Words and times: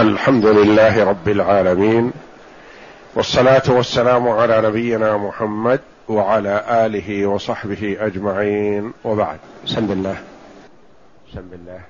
الحمد 0.00 0.46
لله 0.46 1.04
رب 1.04 1.28
العالمين 1.28 2.12
والصلاة 3.14 3.62
والسلام 3.68 4.28
على 4.28 4.60
نبينا 4.60 5.16
محمد 5.16 5.80
وعلى 6.08 6.64
آله 6.86 7.26
وصحبه 7.26 7.96
أجمعين. 8.00 8.92
وبعد 9.04 9.38
بسم 9.64 9.92
الله. 9.92 10.16
بسم 11.28 11.48
الله. 11.52 11.80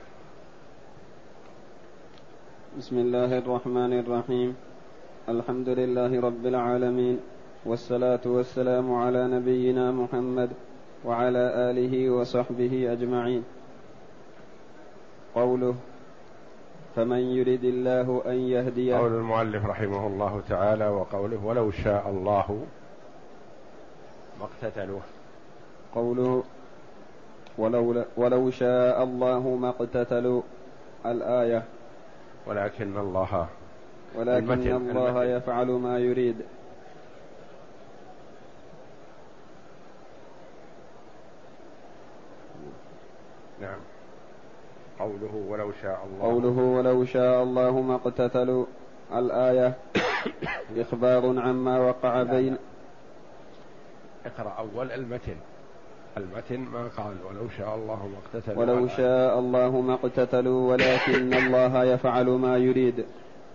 بسم 2.78 2.96
الله 2.98 3.38
الرحمن 3.38 3.92
الرحيم. 3.98 4.56
الحمد 5.28 5.68
لله 5.68 6.20
رب 6.20 6.46
العالمين 6.46 7.16
والصلاة 7.64 8.24
والسلام 8.26 8.94
على 8.94 9.22
نبينا 9.28 9.92
محمد 9.92 10.50
وعلى 11.04 11.70
آله 11.70 12.10
وصحبه 12.10 12.92
أجمعين. 12.92 13.42
قوله 15.34 15.74
فمن 16.96 17.18
يرد 17.18 17.64
الله 17.64 18.22
أن 18.26 18.34
يهديه 18.34 18.96
قول 18.96 19.12
المؤلف 19.12 19.66
رحمه 19.66 20.06
الله 20.06 20.42
تعالى 20.48 20.88
وقوله 20.88 21.44
ولو 21.44 21.70
شاء 21.70 22.08
الله 22.08 22.66
ما 24.40 24.46
اقتتلوا 24.46 25.00
قوله 25.94 26.44
ولو, 27.58 28.04
ولو 28.16 28.50
شاء 28.50 29.04
الله 29.04 29.56
ما 29.56 29.68
اقتتلوا 29.68 30.42
الآية. 31.06 31.62
ولكن 32.46 32.96
الله 32.96 33.46
ولكن 34.14 34.52
المتن 34.52 34.76
الله 34.76 35.08
المتن. 35.08 35.36
يفعل 35.36 35.66
ما 35.66 35.98
يريد. 35.98 36.36
نعم. 43.60 43.89
قوله 45.00 45.34
ولو 45.48 45.72
شاء 45.82 46.06
الله. 46.06 46.24
قوله 46.24 46.56
ولو 46.76 47.04
شاء 47.04 47.42
الله 47.42 47.80
ما 47.80 47.94
اقتتلوا. 47.94 48.64
الآية 49.14 49.74
إخبار 50.76 51.38
عما 51.40 51.78
وقع 51.78 52.22
بين 52.22 52.56
اقرأ 54.26 54.52
أول 54.58 54.92
المتن. 54.92 55.36
المتن 56.16 56.60
ما 56.60 56.88
قال 56.96 57.16
ولو 57.28 57.48
شاء 57.58 57.74
الله 57.74 58.06
ما 58.06 58.18
اقتتلوا. 58.24 58.60
ولو 58.60 58.88
شاء 58.88 59.38
الله 59.38 59.80
ما 59.80 59.94
اقتتلوا 59.94 60.70
ولكن 60.70 61.34
الله 61.34 61.84
يفعل 61.84 62.28
ما 62.30 62.56
يريد. 62.56 63.04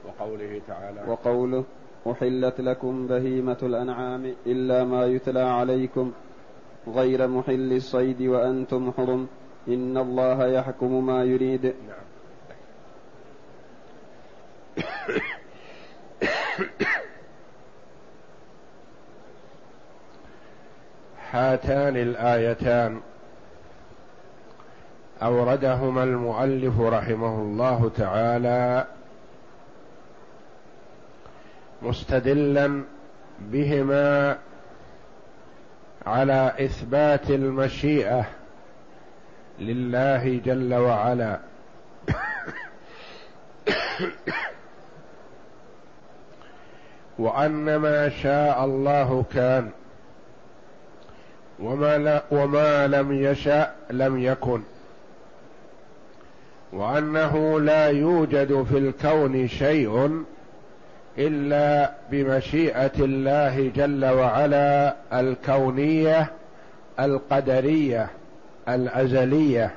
وقوله 0.05 0.61
تعالى 0.67 1.01
وقوله 1.07 1.63
أحلت 2.11 2.61
لكم 2.61 3.07
بهيمة 3.07 3.57
الأنعام 3.63 4.33
إلا 4.45 4.83
ما 4.83 5.05
يتلى 5.05 5.39
عليكم 5.39 6.11
غير 6.87 7.27
محل 7.27 7.73
الصيد 7.73 8.21
وأنتم 8.21 8.91
حرم. 8.91 9.27
إن 9.67 9.97
الله 9.97 10.47
يحكم 10.47 11.05
ما 11.05 11.23
يريد. 11.23 11.65
نعم 11.65 12.05
هاتان 21.31 21.97
الآيتان. 21.97 23.01
أوردهما 25.21 26.03
المؤلف 26.03 26.81
رحمه 26.81 27.41
الله 27.41 27.91
تعالى 27.97 28.85
مستدلا 31.81 32.83
بهما 33.39 34.37
على 36.05 36.53
إثبات 36.59 37.29
المشيئة 37.29 38.25
لله 39.59 40.41
جل 40.45 40.73
وعلا. 40.73 41.39
وأن 47.19 47.75
ما 47.75 48.09
شاء 48.09 48.65
الله 48.65 49.25
كان. 49.33 49.69
وما, 51.59 51.97
لا 51.97 52.23
وما 52.31 52.87
لم 52.87 53.11
يشا 53.11 53.75
لم 53.91 54.19
يكن. 54.19 54.61
وأنه 56.73 57.59
لا 57.59 57.87
يوجد 57.87 58.63
في 58.63 58.77
الكون 58.77 59.47
شيء 59.47 60.23
إلا 61.17 61.91
بمشيئة 62.11 62.91
الله 62.99 63.71
جل 63.75 64.05
وعلا 64.05 64.95
الكونية 65.13 66.31
القدرية. 66.99 68.09
الأزلية. 68.69 69.75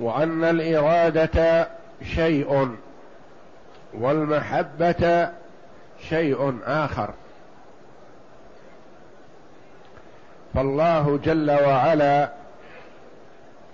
وأن 0.00 0.44
الإرادة 0.44 1.68
شيء 2.14 2.76
والمحبة 3.94 5.30
شيء 6.08 6.58
آخر. 6.64 7.14
فالله 10.54 11.18
جل 11.24 11.50
وعلا 11.50 12.32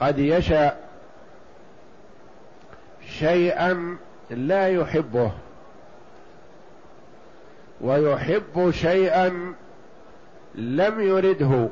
قد 0.00 0.18
يشاء 0.18 0.80
شيئا 3.18 3.96
لا 4.30 4.68
يحبه. 4.68 5.32
ويحب 7.82 8.70
شيئا 8.70 9.54
لم 10.54 11.00
يرده 11.00 11.68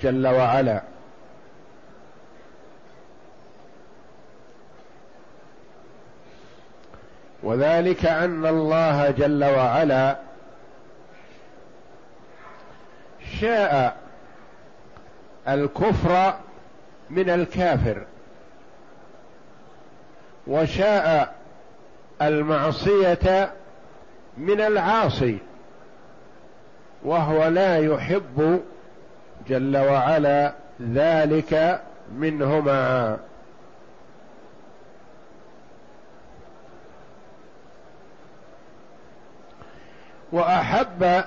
جل 0.00 0.26
وعلا. 0.26 0.82
وذلك 7.42 8.06
أن 8.06 8.46
الله 8.46 9.10
جل 9.10 9.44
وعلا 9.44 10.16
شاء 13.40 13.96
الكفر 15.48 16.34
من 17.10 17.30
الكافر 17.30 18.04
وشاء 20.46 21.34
المعصية 22.22 23.52
من 24.36 24.60
العاصي 24.60 25.38
وهو 27.02 27.48
لا 27.48 27.78
يحب 27.78 28.60
جل 29.48 29.76
وعلا 29.76 30.52
ذلك 30.82 31.82
منهما. 32.16 33.18
وأحب 40.32 41.24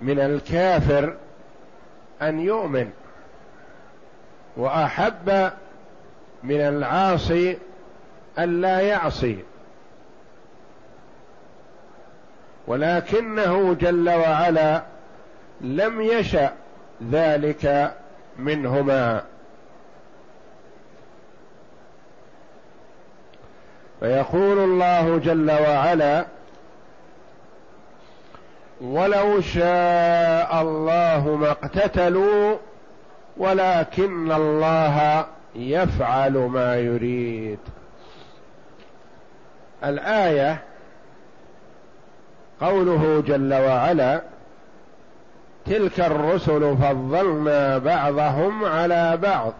من 0.00 0.18
الكافر 0.18 1.14
أن 2.22 2.40
يؤمن 2.40 2.90
وأحب 4.56 5.50
من 6.42 6.60
العاصي 6.60 7.58
أن 8.38 8.60
لا 8.60 8.80
يعصي. 8.80 9.38
ولكنه 12.66 13.74
جل 13.74 14.10
وعلا 14.10 14.82
لم 15.60 16.00
يشأ 16.00 16.52
ذلك 17.10 17.94
منهما. 18.38 19.22
فيقول 24.00 24.58
الله 24.58 25.18
جل 25.18 25.50
وعلا 25.50 26.26
ولو 28.80 29.40
شاء 29.40 30.62
الله 30.62 31.36
ما 31.40 31.50
اقتتلوا 31.50 32.56
ولكن 33.36 34.32
الله 34.32 35.26
يفعل 35.54 36.32
ما 36.32 36.76
يريد. 36.76 37.58
الآية 39.84 40.62
قوله 42.62 43.22
جل 43.26 43.54
وعلا 43.54 44.22
تلك 45.66 46.00
الرسل 46.00 46.76
فضلنا 46.76 47.78
بعضهم 47.78 48.64
على 48.64 49.16
بعض. 49.22 49.52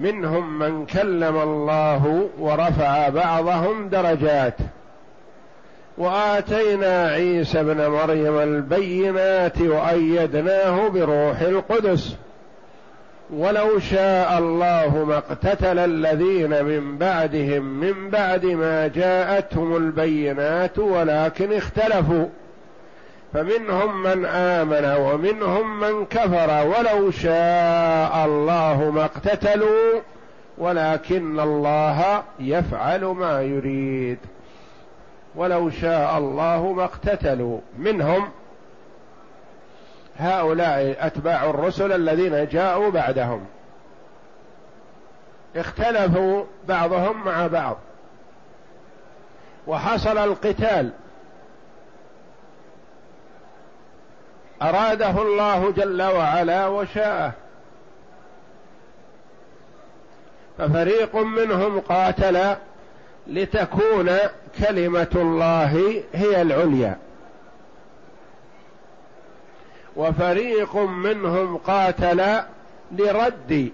منهم 0.00 0.58
من 0.58 0.86
كلم 0.86 1.36
الله 1.36 2.28
ورفع 2.38 3.08
بعضهم 3.08 3.88
درجات. 3.88 4.54
وآتينا 5.98 7.08
عيسى 7.08 7.60
ابن 7.60 7.88
مريم 7.88 8.38
البينات 8.38 9.60
وأيدناه 9.60 10.88
بروح 10.88 11.40
القدس. 11.40 12.16
ولو 13.30 13.78
شاء 13.78 14.38
الله 14.38 15.04
ما 15.04 15.16
اقتتل 15.16 15.78
الذين 15.78 16.64
من 16.64 16.98
بعدهم 16.98 17.62
من 17.62 18.10
بعد 18.10 18.46
ما 18.46 18.86
جاءتهم 18.88 19.76
البينات 19.76 20.78
ولكن 20.78 21.52
اختلفوا. 21.52 22.26
فمنهم 23.32 24.02
من 24.02 24.24
آمن 24.26 24.96
ومنهم 25.00 25.80
من 25.80 26.04
كفر 26.04 26.66
ولو 26.66 27.10
شاء 27.10 28.24
الله 28.24 28.90
ما 28.94 29.04
اقتتلوا 29.04 30.00
ولكن 30.58 31.40
الله 31.40 32.22
يفعل 32.40 33.04
ما 33.04 33.42
يريد. 33.42 34.18
ولو 35.34 35.70
شاء 35.70 36.18
الله 36.18 36.72
ما 36.72 36.84
اقتتلوا. 36.84 37.58
منهم 37.78 38.28
هؤلاء 40.18 41.06
أتباع 41.06 41.50
الرسل 41.50 41.92
الذين 41.92 42.48
جاءوا 42.48 42.90
بعدهم. 42.90 43.46
اختلفوا 45.56 46.44
بعضهم 46.68 47.24
مع 47.24 47.46
بعض. 47.46 47.76
وحصل 49.66 50.18
القتال. 50.18 50.90
أراده 54.62 55.22
الله 55.22 55.70
جل 55.70 56.02
وعلا 56.02 56.66
وشاءه. 56.66 57.32
ففريق 60.58 61.16
منهم 61.16 61.80
قاتل 61.80 62.56
لتكون 63.26 64.10
كلمة 64.58 65.10
الله 65.14 66.02
هي 66.14 66.42
العليا. 66.42 66.98
وفريق 69.96 70.76
منهم 70.76 71.56
قاتل 71.56 72.42
لرد 72.92 73.72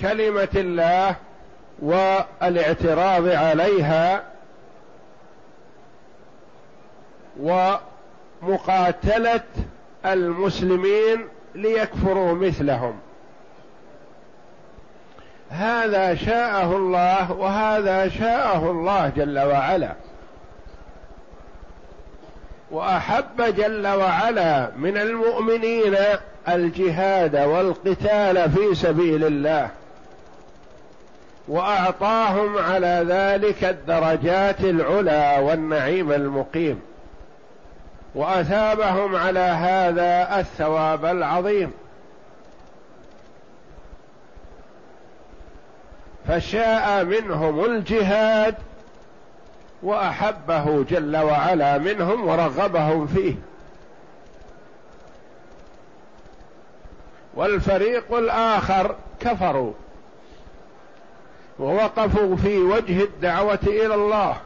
كلمة 0.00 0.48
الله 0.54 1.16
والاعتراض 1.78 3.28
عليها 3.28 4.22
ومقاتلة 8.42 9.40
المسلمين 10.06 11.28
ليكفروا 11.54 12.32
مثلهم. 12.34 12.98
هذا 15.50 16.14
شاءه 16.14 16.76
الله 16.76 17.32
وهذا 17.32 18.08
شاءه 18.08 18.70
الله 18.70 19.08
جل 19.08 19.38
وعلا. 19.38 19.94
وأحب 22.70 23.54
جل 23.56 23.86
وعلا 23.86 24.70
من 24.76 24.96
المؤمنين 24.96 25.96
الجهاد 26.48 27.36
والقتال 27.36 28.50
في 28.50 28.74
سبيل 28.74 29.24
الله. 29.24 29.70
وأعطاهم 31.48 32.58
على 32.58 33.04
ذلك 33.08 33.64
الدرجات 33.64 34.60
العلى 34.60 35.38
والنعيم 35.40 36.12
المقيم. 36.12 36.80
وأثابهم 38.14 39.16
على 39.16 39.40
هذا 39.40 40.40
الثواب 40.40 41.04
العظيم. 41.04 41.72
فشاء 46.28 47.04
منهم 47.04 47.64
الجهاد 47.64 48.54
وأحبه 49.82 50.84
جل 50.84 51.16
وعلا 51.16 51.78
منهم 51.78 52.28
ورغبهم 52.28 53.06
فيه. 53.06 53.34
والفريق 57.34 58.14
الآخر 58.14 58.94
كفروا 59.20 59.72
ووقفوا 61.58 62.36
في 62.36 62.58
وجه 62.58 63.02
الدعوة 63.02 63.58
إلى 63.66 63.94
الله 63.94 64.36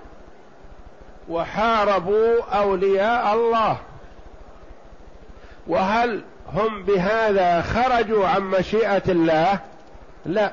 وحاربوا 1.28 2.42
أولياء 2.42 3.34
الله. 3.34 3.76
وهل 5.66 6.22
هم 6.54 6.82
بهذا 6.82 7.62
خرجوا 7.62 8.28
عن 8.28 8.42
مشيئة 8.42 9.02
الله؟ 9.08 9.58
لا. 10.26 10.52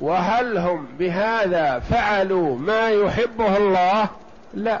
وهل 0.00 0.58
هم 0.58 0.86
بهذا 0.98 1.78
فعلوا 1.78 2.56
ما 2.58 2.90
يحبه 2.90 3.56
الله؟ 3.56 4.08
لا. 4.54 4.80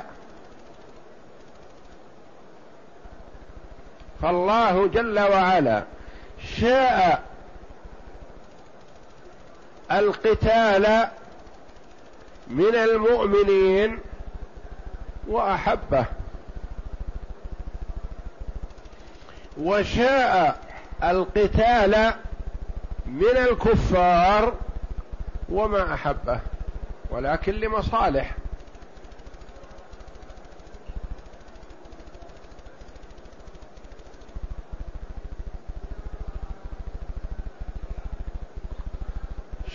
فالله 4.22 4.86
جل 4.86 5.20
وعلا 5.20 5.82
شاء 6.60 7.22
القتال 9.92 11.08
من 12.46 12.74
المؤمنين 12.74 13.98
وأحبه. 15.28 16.04
وشاء 19.60 20.58
القتال 21.02 22.12
من 23.06 23.36
الكفار 23.36 24.52
وما 25.48 25.94
أحبه 25.94 26.40
ولكن 27.10 27.52
لمصالح. 27.52 28.34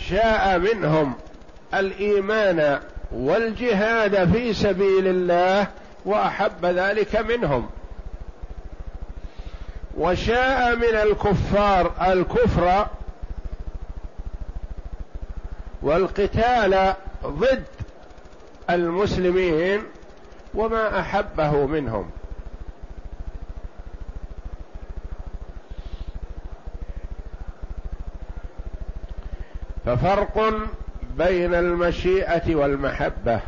شاء 0.08 0.58
منهم 0.58 1.14
الإيمان 1.74 2.80
والجهاد 3.12 4.32
في 4.32 4.52
سبيل 4.52 5.06
الله 5.06 5.66
وأحب 6.04 6.64
ذلك 6.66 7.16
منهم. 7.16 7.70
وشاء 9.96 10.76
من 10.76 10.94
الكفار 10.94 11.92
الكفر 12.12 12.86
والقتال 15.82 16.94
ضد 17.26 17.64
المسلمين 18.70 19.82
وما 20.54 21.00
أحبه 21.00 21.66
منهم. 21.66 22.10
ففرق 29.86 30.54
بين 31.18 31.54
المشيئة 31.54 32.54
والمحبة. 32.54 33.40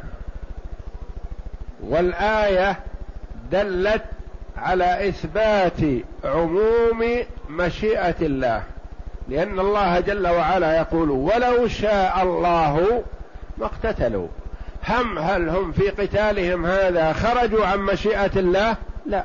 والآية 1.83 2.81
دلت 3.51 4.05
على 4.57 5.09
إثبات 5.09 5.81
عموم 6.25 7.25
مشيئة 7.49 8.15
الله. 8.23 8.63
لأن 9.33 9.61
الله 9.61 10.01
جل 10.01 10.29
وعلا 10.29 10.77
يقول 10.77 11.11
ولو 11.11 11.69
شاء 11.69 12.23
الله 12.23 13.03
ما 13.59 13.67
اقتتلوا. 13.67 14.29
هم 14.89 15.19
هل 15.19 15.49
هم 15.49 15.73
في 15.73 15.91
قتالهم 15.91 16.67
هذا 16.67 17.13
خرجوا 17.13 17.67
عن 17.67 17.79
مشيئة 17.79 18.31
الله؟ 18.37 18.77
لا. 19.07 19.25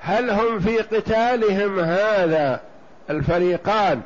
هل 0.00 0.30
هم 0.30 0.60
في 0.60 0.78
قتالهم 0.78 1.80
هذا 1.80 2.60
الفريقان 3.10 4.00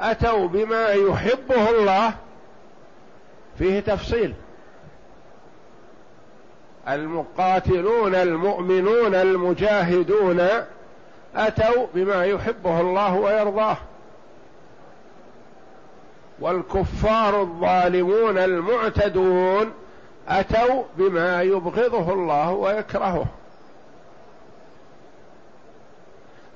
أتوا 0.00 0.48
بما 0.48 0.88
يحبه 0.88 1.70
الله؟ 1.70 2.12
فيه 3.58 3.80
تفصيل. 3.80 4.34
المقاتلون 6.88 8.14
المؤمنون 8.14 9.14
المجاهدون 9.14 10.48
أتوا 11.36 11.86
بما 11.94 12.24
يحبه 12.24 12.80
الله 12.80 13.14
ويرضاه. 13.14 13.76
والكفار 16.40 17.40
الظالمون 17.40 18.38
المعتدون 18.38 19.72
أتوا 20.28 20.82
بما 20.96 21.42
يبغضه 21.42 22.12
الله 22.12 22.50
ويكرهه. 22.52 23.26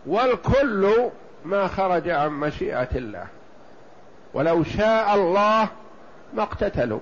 والكل 0.06 1.10
ما 1.44 1.68
خرج 1.68 2.08
عن 2.08 2.30
مشيئة 2.30 2.88
الله. 2.96 3.26
ولو 4.34 4.64
شاء 4.64 5.14
الله 5.14 5.68
ما 6.34 6.42
اقتتلوا. 6.42 7.00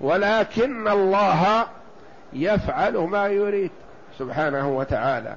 ولكن 0.00 0.88
الله 0.88 1.66
يفعل 2.32 2.96
ما 2.96 3.26
يريد 3.26 3.70
سبحانه 4.18 4.68
وتعالى. 4.68 5.36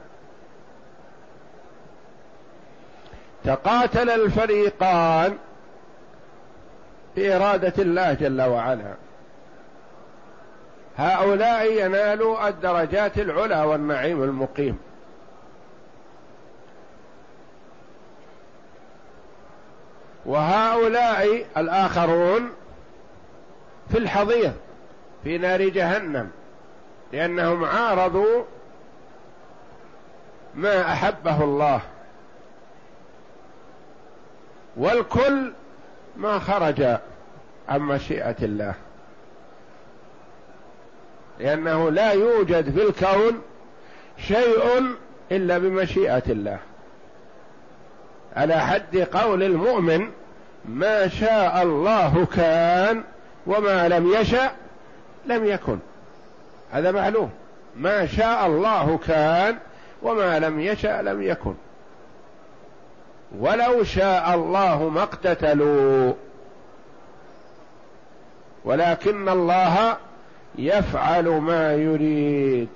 تقاتل 3.44 4.10
الفريقان 4.10 5.38
بإرادة 7.16 7.74
الله 7.80 8.14
جل 8.14 8.42
وعلا. 8.42 8.94
هؤلاء 10.98 11.86
ينالوا 11.86 12.48
الدرجات 12.48 13.18
العلى 13.18 13.64
والنعيم 13.64 14.24
المقيم. 14.24 14.78
وهؤلاء 20.26 21.46
الآخرون 21.58 22.50
في 23.92 23.98
الحضيض 23.98 24.54
في 25.24 25.38
نار 25.38 25.70
جهنم. 25.70 26.32
لأنهم 27.14 27.66
عارضوا 27.66 28.44
ما 30.56 30.94
أحبه 30.94 31.44
الله. 31.44 31.82
والكل 34.78 35.54
ما 36.18 36.40
خرج 36.40 36.82
عن 37.70 37.82
مشيئة 37.82 38.36
الله. 38.42 38.74
لأنه 41.40 41.92
لا 41.92 42.12
يوجد 42.12 42.72
في 42.72 42.84
الكون 42.84 43.42
شيء 44.18 44.96
إلا 45.32 45.58
بمشيئة 45.58 46.24
الله. 46.30 46.60
على 48.36 48.62
حد 48.62 48.98
قول 48.98 49.44
المؤمن 49.44 50.12
ما 50.66 51.08
شاء 51.08 51.62
الله 51.64 52.26
كان 52.26 53.04
وما 53.48 53.90
لم 53.90 54.14
يشأ 54.14 54.52
لم 55.26 55.46
يكن. 55.46 55.80
هذا 56.76 56.92
معلوم. 56.92 57.30
ما 57.76 58.06
شاء 58.06 58.48
الله 58.48 58.98
كان 58.98 59.58
وما 60.04 60.40
لم 60.40 60.60
يشأ 60.60 61.02
لم 61.02 61.22
يكن. 61.22 61.54
ولو 63.40 63.84
شاء 63.84 64.36
الله 64.36 64.90
ما 64.90 65.04
اقتتلوا. 65.04 66.14
ولكن 68.66 69.30
الله 69.30 69.98
يفعل 70.56 71.28
ما 71.30 71.74
يريد. 71.74 72.70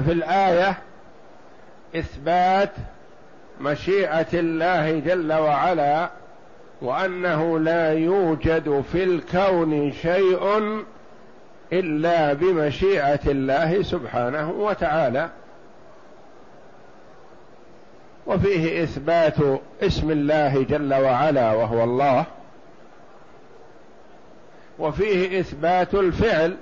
ففي 0.00 0.12
الآية 0.12 0.78
إثبات 1.96 2.70
مشيئة 3.60 4.26
الله 4.34 4.98
جل 4.98 5.32
وعلا 5.32 6.10
وأنه 6.82 7.58
لا 7.58 7.92
يوجد 7.92 8.84
في 8.92 9.04
الكون 9.04 9.92
شيء 9.92 10.62
إلا 11.72 12.32
بمشيئة 12.32 13.30
الله 13.30 13.82
سبحانه 13.82 14.50
وتعالى. 14.50 15.28
وفيه 18.26 18.82
إثبات 18.82 19.36
اسم 19.82 20.10
الله 20.10 20.62
جل 20.62 20.94
وعلا 20.94 21.52
وهو 21.52 21.84
الله. 21.84 22.24
وفيه 24.78 25.40
إثبات 25.40 25.94
الفعل 25.94 26.56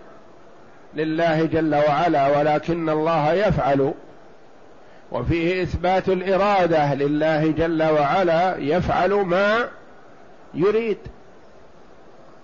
لله 0.98 1.44
جل 1.44 1.74
وعلا 1.74 2.38
ولكن 2.38 2.88
الله 2.88 3.32
يفعل. 3.32 3.94
وفيه 5.12 5.62
إثبات 5.62 6.08
الإرادة 6.08 6.94
لله 6.94 7.50
جل 7.50 7.82
وعلا 7.82 8.56
يفعل 8.56 9.12
ما 9.12 9.68
يريد. 10.54 10.98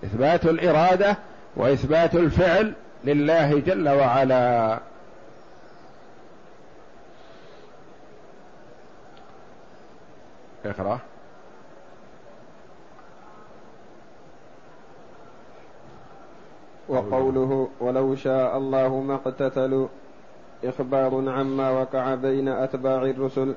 إثبات 0.03 0.45
الإرادة 0.45 1.17
وإثبات 1.55 2.15
الفعل 2.15 2.73
لله 3.05 3.59
جل 3.59 3.89
وعلا. 3.89 4.79
اقرأ. 10.65 10.99
وقوله 16.89 17.69
ولو 17.79 18.15
شاء 18.15 18.57
الله 18.57 19.01
ما 19.01 19.15
اقتتلوا 19.15 19.87
إخبار 20.63 21.29
عما 21.29 21.69
وقع 21.69 22.15
بين 22.15 22.47
أتباع 22.47 23.03
الرسل 23.03 23.55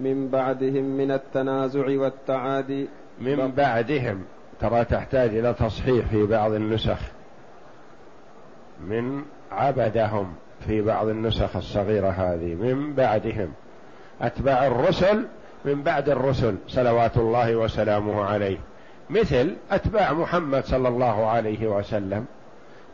من 0.00 0.28
بعدهم 0.28 0.84
من 0.84 1.10
التنازع 1.10 1.86
والتعادي. 1.86 2.88
من 3.20 3.50
بعدهم 3.50 4.24
ترى 4.60 4.84
تحتاج 4.84 5.36
إلى 5.36 5.54
تصحيح 5.54 6.06
في 6.06 6.26
بعض 6.26 6.52
النسخ. 6.52 6.98
من 8.86 9.22
عبدهم 9.52 10.34
في 10.66 10.82
بعض 10.82 11.08
النسخ 11.08 11.56
الصغيرة 11.56 12.08
هذه 12.08 12.54
من 12.54 12.94
بعدهم. 12.94 13.52
أتباع 14.20 14.66
الرسل 14.66 15.26
من 15.64 15.82
بعد 15.82 16.08
الرسل 16.08 16.56
صلوات 16.68 17.16
الله 17.16 17.56
وسلامه 17.56 18.24
عليه. 18.24 18.58
مثل 19.10 19.56
أتباع 19.70 20.12
محمد 20.12 20.64
صلى 20.64 20.88
الله 20.88 21.26
عليه 21.26 21.66
وسلم 21.66 22.26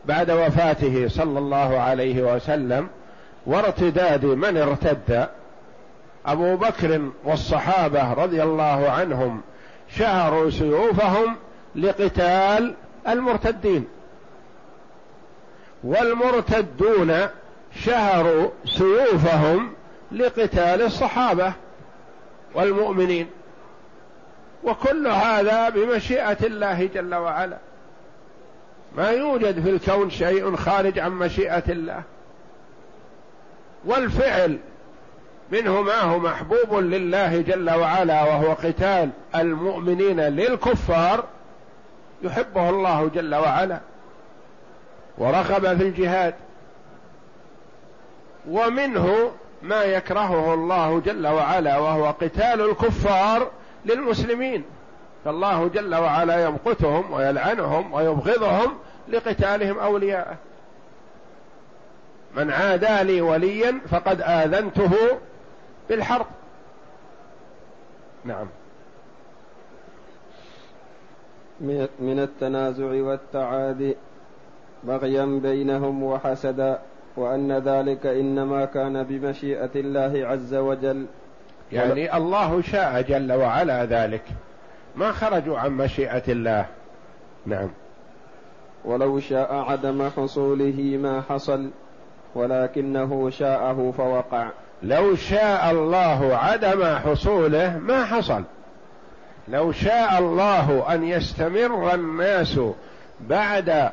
بعد 0.05 0.31
وفاته 0.31 1.07
صلى 1.07 1.39
الله 1.39 1.79
عليه 1.79 2.35
وسلم 2.35 2.87
وارتداد 3.45 4.25
من 4.25 4.57
ارتد. 4.57 5.27
أبو 6.25 6.55
بكر 6.55 7.01
والصحابة 7.23 8.13
رضي 8.13 8.43
الله 8.43 8.89
عنهم 8.89 9.41
شهروا 9.89 10.49
سيوفهم 10.49 11.35
لقتال 11.75 12.73
المرتدين. 13.07 13.87
والمرتدون 15.83 17.27
شهروا 17.75 18.49
سيوفهم 18.65 19.69
لقتال 20.11 20.81
الصحابة 20.81 21.53
والمؤمنين. 22.55 23.27
وكل 24.63 25.07
هذا 25.07 25.69
بمشيئة 25.69 26.45
الله 26.45 26.85
جل 26.85 27.15
وعلا. 27.15 27.57
ما 28.95 29.09
يوجد 29.09 29.63
في 29.63 29.69
الكون 29.69 30.09
شيء 30.09 30.55
خارج 30.55 30.99
عن 30.99 31.11
مشيئة 31.11 31.63
الله. 31.69 32.03
والفعل 33.85 34.57
منه 35.51 35.81
ما 35.81 36.01
هو 36.01 36.19
محبوب 36.19 36.73
لله 36.73 37.41
جل 37.41 37.69
وعلا 37.69 38.23
وهو 38.23 38.53
قتال 38.53 39.09
المؤمنين 39.35 40.19
للكفار 40.19 41.23
يحبه 42.23 42.69
الله 42.69 43.11
جل 43.15 43.35
وعلا. 43.35 43.79
ورغب 45.17 45.77
في 45.77 45.83
الجهاد. 45.83 46.33
ومنه 48.49 49.31
ما 49.61 49.83
يكرهه 49.83 50.53
الله 50.53 50.99
جل 50.99 51.27
وعلا 51.27 51.77
وهو 51.77 52.05
قتال 52.05 52.69
الكفار 52.69 53.51
للمسلمين. 53.85 54.63
فالله 55.25 55.67
جل 55.67 55.95
وعلا 55.95 56.43
يمقتهم 56.43 57.11
ويلعنهم 57.11 57.93
ويبغضهم 57.93 58.73
لقتالهم 59.09 59.79
أولياءه. 59.79 60.35
من 62.35 62.51
عادى 62.51 63.03
لي 63.03 63.21
وليا 63.21 63.81
فقد 63.89 64.21
آذنته 64.21 64.93
بالحرب. 65.89 66.25
نعم. 68.25 68.47
من 71.99 72.19
التنازع 72.19 72.85
والتعادي 72.85 73.95
بغيا 74.83 75.25
بينهم 75.25 76.03
وحسدا 76.03 76.81
وأن 77.17 77.51
ذلك 77.51 78.05
إنما 78.05 78.65
كان 78.65 79.03
بمشيئة 79.03 79.69
الله 79.75 80.27
عز 80.27 80.55
وجل. 80.55 81.05
يعني 81.71 82.17
الله 82.17 82.61
شاء 82.61 83.01
جل 83.01 83.33
وعلا 83.33 83.85
ذلك. 83.85 84.23
ما 84.95 85.11
خرجوا 85.11 85.59
عن 85.59 85.71
مشيئة 85.71 86.23
الله. 86.27 86.65
نعم. 87.45 87.69
ولو 88.85 89.19
شاء 89.19 89.53
عدم 89.53 90.09
حصوله 90.09 90.97
ما 91.01 91.23
حصل 91.29 91.69
ولكنه 92.35 93.29
شاءه 93.29 93.93
فوقع. 93.97 94.49
لو 94.83 95.15
شاء 95.15 95.71
الله 95.71 96.35
عدم 96.37 96.85
حصوله 96.95 97.77
ما 97.77 98.05
حصل. 98.05 98.43
لو 99.47 99.71
شاء 99.71 100.19
الله 100.19 100.93
أن 100.93 101.03
يستمر 101.03 101.93
الناس 101.93 102.59
بعد 103.21 103.91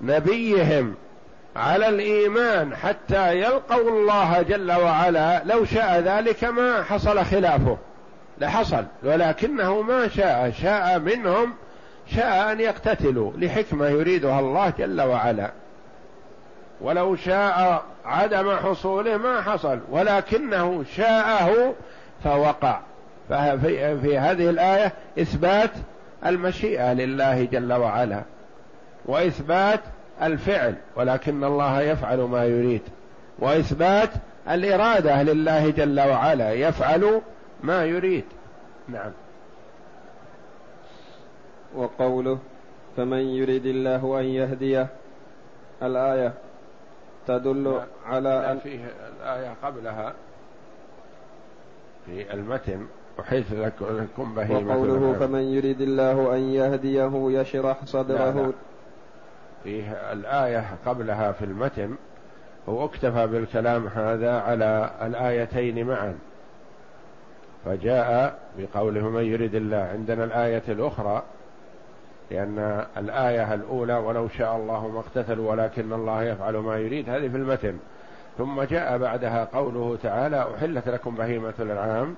نبيهم 0.00 0.94
على 1.56 1.88
الإيمان 1.88 2.76
حتى 2.76 3.36
يلقوا 3.40 3.90
الله 3.90 4.42
جل 4.42 4.72
وعلا. 4.72 5.42
لو 5.44 5.64
شاء 5.64 6.00
ذلك 6.00 6.44
ما 6.44 6.82
حصل 6.82 7.24
خلافه. 7.24 7.78
لحصل. 8.38 8.84
ولكنه 9.02 9.82
ما 9.82 10.08
شاء. 10.08 10.50
شاء 10.50 10.98
منهم 10.98 11.54
شاء 12.06 12.52
أن 12.52 12.60
يقتتلوا 12.60 13.32
لحكمة 13.36 13.86
يريدها 13.86 14.40
الله 14.40 14.72
جل 14.78 15.00
وعلا. 15.00 15.50
ولو 16.80 17.16
شاء 17.16 17.84
عدم 18.04 18.56
حصوله 18.56 19.16
ما 19.16 19.42
حصل. 19.42 19.78
ولكنه 19.90 20.84
شاءه 20.96 21.74
فوقع. 22.24 22.80
ففي 23.28 24.00
في 24.00 24.18
هذه 24.18 24.50
الآية 24.50 24.92
إثبات 25.18 25.70
المشيئة 26.26 26.92
لله 26.92 27.44
جل 27.44 27.72
وعلا. 27.72 28.22
وإثبات 29.06 29.80
الفعل 30.22 30.74
ولكن 30.96 31.44
الله 31.44 31.80
يفعل 31.80 32.20
ما 32.20 32.44
يريد. 32.44 32.82
وإثبات 33.38 34.10
الإرادة 34.50 35.22
لله 35.22 35.70
جل 35.70 36.00
وعلا 36.00 36.52
يفعل 36.52 37.20
ما 37.62 37.84
يريد. 37.84 38.24
نعم. 38.88 39.10
وقوله 41.76 42.38
فمن 42.96 43.18
يريد 43.18 43.66
الله 43.66 44.20
أن 44.20 44.24
يهديه 44.24 44.86
الآية 45.82 46.32
تدل 47.26 47.80
على 48.06 48.52
أن 48.52 48.58
فيه 48.58 48.80
الآية 49.20 49.54
قبلها 49.62 50.14
في 52.06 52.34
المتن 52.34 52.86
وحيث 53.18 53.52
لكم 53.52 54.34
بهيمة 54.34 54.76
وقوله 54.76 55.16
فمن 55.20 55.42
يريد 55.42 55.80
الله 55.80 56.36
أن 56.36 56.40
يهديه 56.40 57.40
يشرح 57.40 57.84
صدره 57.84 58.52
فيه 59.66 60.12
الآية 60.12 60.64
قبلها 60.86 61.32
في 61.32 61.44
المتن 61.44 61.94
هو 62.68 62.84
اكتفى 62.84 63.26
بالكلام 63.26 63.86
هذا 63.86 64.40
على 64.40 64.90
الآيتين 65.02 65.86
معا. 65.86 66.18
فجاء 67.64 68.38
بقوله 68.58 69.08
من 69.08 69.22
يريد 69.24 69.54
الله 69.54 69.76
عندنا 69.92 70.24
الآية 70.24 70.62
الأخرى 70.68 71.22
لأن 72.30 72.84
الآية 72.96 73.54
الأولى 73.54 73.94
ولو 73.94 74.28
شاء 74.28 74.56
الله 74.56 74.88
ما 74.88 75.00
اقتتلوا 75.00 75.50
ولكن 75.50 75.92
الله 75.92 76.22
يفعل 76.22 76.56
ما 76.56 76.76
يريد 76.76 77.10
هذه 77.10 77.28
في 77.28 77.36
المتن. 77.36 77.78
ثم 78.38 78.62
جاء 78.62 78.98
بعدها 78.98 79.44
قوله 79.44 79.98
تعالى 80.02 80.46
أحلت 80.56 80.88
لكم 80.88 81.14
بهيمة 81.14 81.54
الأنعام 81.58 82.14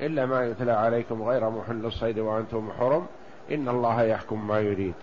إلا 0.00 0.26
ما 0.26 0.44
يتلى 0.44 0.72
عليكم 0.72 1.22
غير 1.22 1.50
محل 1.50 1.86
الصيد 1.86 2.18
وأنتم 2.18 2.70
حرم 2.78 3.06
إن 3.52 3.68
الله 3.68 4.02
يحكم 4.02 4.48
ما 4.48 4.60
يريد 4.60 4.94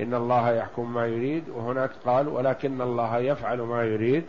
إن 0.00 0.14
الله 0.14 0.50
يحكم 0.50 0.94
ما 0.94 1.06
يريد 1.06 1.48
وهناك 1.48 1.90
قال 2.06 2.28
ولكن 2.28 2.80
الله 2.80 3.18
يفعل 3.18 3.60
ما 3.60 3.84
يريد. 3.84 4.24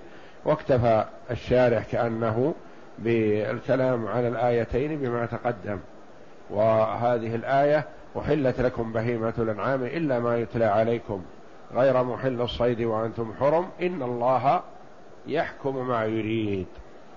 واكتفى 0.46 1.06
الشارح 1.32 1.84
كأنه 1.92 2.54
بالكلام 3.00 4.08
على 4.08 4.28
الآيتين 4.28 4.98
بما 5.00 5.26
تقدم. 5.26 5.80
وهذه 6.50 7.36
الآية 7.36 7.86
أحلت 8.20 8.62
لكم 8.62 8.94
بهيمة 8.94 9.34
الأنعام 9.38 9.84
إلا 9.84 10.20
ما 10.20 10.38
يتلى 10.38 10.66
عليكم. 10.66 11.22
غير 11.74 12.04
محل 12.04 12.42
الصيد 12.42 12.82
وأنتم 12.82 13.34
حرم. 13.40 13.66
إن 13.82 14.02
الله 14.02 14.62
يحكم 15.28 15.88
ما 15.88 16.06
يريد. 16.06 16.68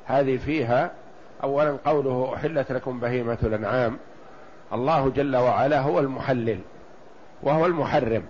هذه 0.07 0.37
فيها 0.37 0.91
أولا 1.43 1.77
قوله 1.85 2.35
أحلت 2.35 2.73
لكم 2.73 3.01
بهيمة 3.01 3.39
الأنعام. 3.43 3.99
الله 4.73 5.09
جل 5.09 5.37
وعلا 5.37 5.81
هو 5.81 5.99
المحلل 5.99 6.59
وهو 7.43 7.67
المحرم. 7.67 8.23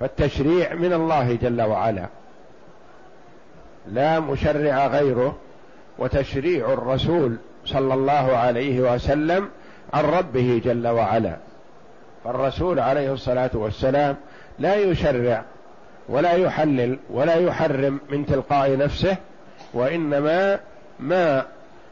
فالتشريع 0.00 0.74
من 0.74 0.92
الله 0.92 1.34
جل 1.34 1.62
وعلا. 1.62 2.06
لا 3.92 4.20
مشرع 4.20 4.86
غيره 4.86 5.36
وتشريع 5.98 6.72
الرسول 6.72 7.36
صلى 7.64 7.94
الله 7.94 8.36
عليه 8.36 8.80
وسلم 8.80 9.48
عن 9.92 10.04
ربه 10.04 10.62
جل 10.64 10.86
وعلا. 10.86 11.36
فالرسول 12.24 12.80
عليه 12.80 13.12
الصلاة 13.12 13.50
والسلام 13.54 14.16
لا 14.58 14.76
يشرع 14.76 15.44
ولا 16.08 16.32
يحلل 16.32 16.98
ولا 17.10 17.34
يحرم 17.34 18.00
من 18.10 18.26
تلقاء 18.26 18.76
نفسه 18.76 19.16
وإنما 19.74 20.60
ما 21.00 21.44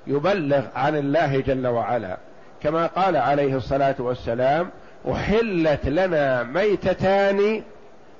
يبلغ 0.06 0.62
عن 0.76 0.96
الله 0.96 1.40
جل 1.40 1.66
وعلا. 1.66 2.16
كما 2.62 2.86
قال 2.86 3.16
عليه 3.16 3.56
الصلاة 3.56 3.94
والسلام 3.98 4.70
أحلت 5.12 5.86
لنا 5.86 6.42
ميتتان 6.42 7.62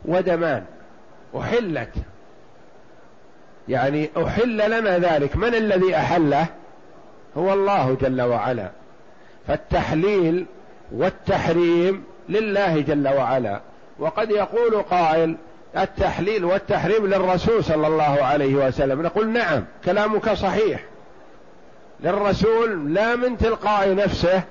ودمان. 0.07 0.65
أحلت. 1.39 1.93
يعني 3.69 4.11
أحل 4.17 4.81
لنا 4.81 4.99
ذلك. 4.99 5.37
من 5.37 5.55
الذي 5.55 5.97
أحله؟ 5.97 6.47
هو 7.37 7.53
الله 7.53 7.97
جل 8.01 8.23
وعلا. 8.23 8.71
فالتحليل 9.47 10.47
والتحريم 10.93 12.05
لله 12.29 12.81
جل 12.81 13.09
وعلا. 13.09 13.61
وقد 13.99 14.31
يقول 14.31 14.83
قائل 14.83 15.37
التحليل 15.77 16.45
والتحريم 16.45 17.07
للرسول 17.07 17.65
صلى 17.65 17.87
الله 17.87 18.23
عليه 18.23 18.55
وسلم. 18.55 19.03
نقول 19.03 19.29
نعم 19.29 19.65
كلامك 19.85 20.33
صحيح. 20.33 20.85
للرسول 22.01 22.95
لا 22.95 23.17
من 23.17 23.39
تلقاء 23.39 23.95
نفسه 23.95 24.43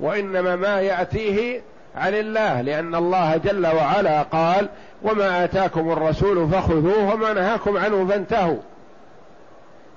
وإنما 0.00 0.56
ما 0.56 0.80
يأتيه 0.80 1.60
عن 1.96 2.14
الله 2.14 2.60
لأن 2.60 2.94
الله 2.94 3.36
جل 3.36 3.66
وعلا 3.66 4.22
قال 4.22 4.68
وما 5.02 5.44
آتاكم 5.44 5.92
الرسول 5.92 6.48
فخذوه 6.48 7.14
وما 7.14 7.32
نهاكم 7.32 7.76
عنه 7.76 8.06
فانتهوا. 8.06 8.58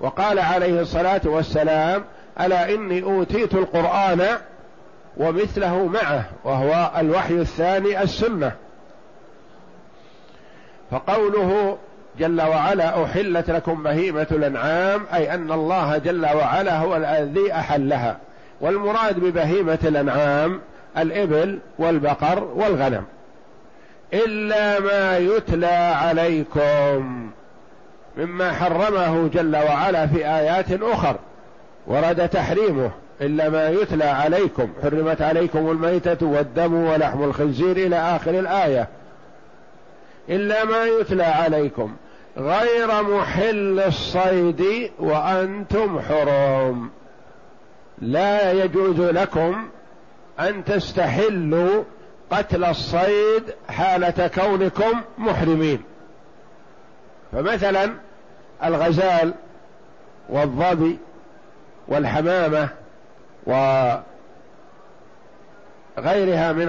وقال 0.00 0.38
عليه 0.38 0.80
الصلاة 0.80 1.20
والسلام 1.24 2.04
ألا 2.40 2.74
إني 2.74 3.02
أوتيت 3.02 3.54
القرآن 3.54 4.26
ومثله 5.16 5.86
معه 5.86 6.24
وهو 6.44 6.90
الوحي 6.98 7.34
الثاني 7.34 8.02
السنة. 8.02 8.52
فقوله 10.90 11.78
جل 12.18 12.42
وعلا 12.42 13.04
أحلت 13.04 13.50
لكم 13.50 13.82
بهيمة 13.82 14.26
الأنعام 14.30 15.06
أي 15.14 15.34
أن 15.34 15.52
الله 15.52 15.98
جل 15.98 16.26
وعلا 16.26 16.78
هو 16.78 16.96
الذي 16.96 17.52
أحلها 17.52 18.16
والمراد 18.60 19.20
ببهيمة 19.20 19.78
الأنعام 19.84 20.60
الإبل 21.02 21.58
والبقر 21.78 22.44
والغنم. 22.44 23.04
إلا 24.14 24.80
ما 24.80 25.18
يتلى 25.18 25.66
عليكم 25.66 27.30
مما 28.16 28.52
حرمه 28.52 29.28
جل 29.28 29.56
وعلا 29.56 30.06
في 30.06 30.26
آيات 30.26 30.82
أخر 30.82 31.16
ورد 31.86 32.28
تحريمه. 32.28 32.90
إلا 33.20 33.48
ما 33.48 33.68
يتلى 33.68 34.04
عليكم 34.04 34.72
حرمت 34.82 35.22
عليكم 35.22 35.70
الميتة 35.70 36.26
والدم 36.26 36.74
ولحم 36.74 37.24
الخنزير 37.24 37.76
إلى 37.76 37.96
آخر 37.96 38.30
الآية. 38.30 38.88
إلا 40.28 40.64
ما 40.64 40.84
يتلى 40.84 41.24
عليكم 41.24 41.96
غير 42.36 43.02
محل 43.02 43.80
الصيد 43.80 44.90
وأنتم 44.98 46.00
حرم. 46.00 46.90
لا 47.98 48.52
يجوز 48.52 49.00
لكم 49.00 49.68
أن 50.40 50.64
تستحلوا 50.64 51.84
قتل 52.30 52.64
الصيد 52.64 53.42
حالة 53.68 54.30
كونكم 54.34 55.00
محرمين. 55.18 55.82
فمثلا 57.32 57.90
الغزال 58.64 59.34
والظبي 60.28 60.98
والحمامة 61.88 62.68
وغيرها 63.46 64.02
من 66.52 66.68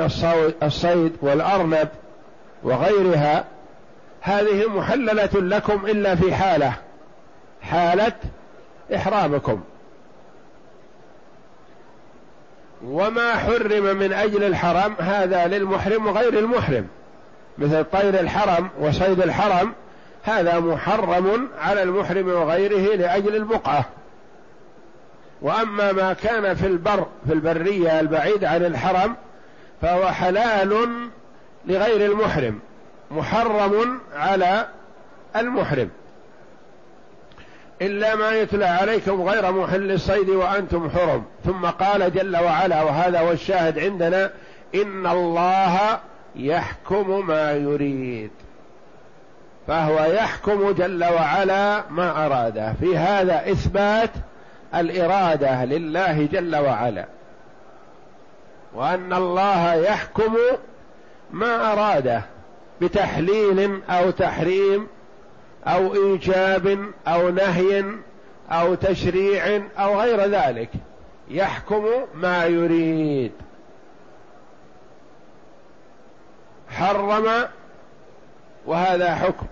الصيد 0.63 1.15
والأرنب 1.21 1.89
وغيرها 2.63 3.45
هذه 4.21 4.69
محللة 4.69 5.29
لكم 5.33 5.85
إلا 5.85 6.15
في 6.15 6.35
حالة 6.35 6.73
حالة 7.61 8.13
إحرامكم. 8.95 9.61
وما 12.85 13.35
حرم 13.35 13.97
من 13.97 14.13
أجل 14.13 14.43
الحرم 14.43 14.95
هذا 14.99 15.47
للمحرم 15.47 16.07
وغير 16.07 16.39
المحرم. 16.39 16.87
مثل 17.57 17.83
طير 17.83 18.19
الحرم 18.19 18.69
وصيد 18.79 19.21
الحرم 19.21 19.73
هذا 20.23 20.59
محرم 20.59 21.47
على 21.59 21.83
المحرم 21.83 22.27
وغيره 22.27 22.95
لأجل 22.95 23.35
البقعة. 23.35 23.85
وأما 25.41 25.91
ما 25.91 26.13
كان 26.13 26.55
في 26.55 26.67
البر 26.67 27.07
في 27.27 27.33
البرية 27.33 27.99
البعيد 27.99 28.43
عن 28.43 28.65
الحرم 28.65 29.15
فهو 29.81 30.07
حلال 30.07 30.87
لغير 31.65 32.11
المحرم 32.11 32.59
محرم 33.11 33.99
على 34.15 34.67
المحرم. 35.35 35.89
إلا 37.81 38.15
ما 38.15 38.31
يتلى 38.31 38.65
عليكم 38.65 39.21
غير 39.21 39.51
محل 39.51 39.91
الصيد 39.91 40.29
وأنتم 40.29 40.89
حرم. 40.89 41.23
ثم 41.45 41.65
قال 41.65 42.13
جل 42.13 42.37
وعلا 42.37 42.83
وهذا 42.83 43.19
هو 43.19 43.31
الشاهد 43.31 43.79
عندنا 43.79 44.31
إن 44.75 45.07
الله 45.07 45.99
يحكم 46.35 47.27
ما 47.27 47.51
يريد. 47.51 48.31
فهو 49.67 49.99
يحكم 49.99 50.71
جل 50.71 51.03
وعلا 51.03 51.83
ما 51.89 52.25
أراده. 52.25 52.73
في 52.73 52.97
هذا 52.97 53.51
إثبات 53.51 54.11
الإرادة 54.75 55.65
لله 55.65 56.27
جل 56.31 56.55
وعلا. 56.55 57.05
وأن 58.73 59.13
الله 59.13 59.73
يحكم 59.73 60.35
ما 61.31 61.73
أراده 61.73 62.21
بتحليل 62.81 63.81
أو 63.89 64.09
تحريم 64.09 64.87
أو 65.67 65.93
إيجاب 65.93 66.91
أو 67.07 67.29
نهي 67.29 67.85
أو 68.51 68.75
تشريع 68.75 69.61
أو 69.79 70.01
غير 70.01 70.21
ذلك. 70.21 70.69
يحكم 71.29 71.85
ما 72.13 72.45
يريد. 72.45 73.31
حرم 76.69 77.47
وهذا 78.65 79.15
حكم. 79.15 79.45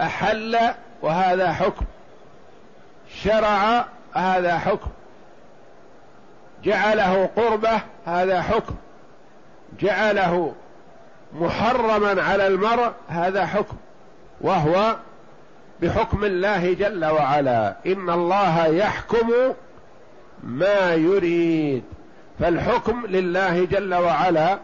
أحل 0.00 0.58
وهذا 1.02 1.52
حكم. 1.52 1.84
شرع 3.22 3.84
هذا 4.14 4.58
حكم. 4.58 4.90
جعله 6.64 7.30
قربة 7.36 7.80
هذا 8.06 8.42
حكم. 8.42 8.74
جعله 9.80 10.54
محرما 11.32 12.22
على 12.22 12.46
المرء 12.46 12.92
هذا 13.08 13.46
حكم. 13.46 13.76
وهو 14.40 14.96
بحكم 15.82 16.24
الله 16.24 16.74
جل 16.74 17.04
وعلا. 17.04 17.76
إن 17.86 18.10
الله 18.10 18.66
يحكم 18.66 19.30
ما 20.44 20.94
يريد. 20.94 21.82
فالحكم 22.40 23.06
لله 23.06 23.64
جل 23.64 23.94
وعلا 23.94 24.58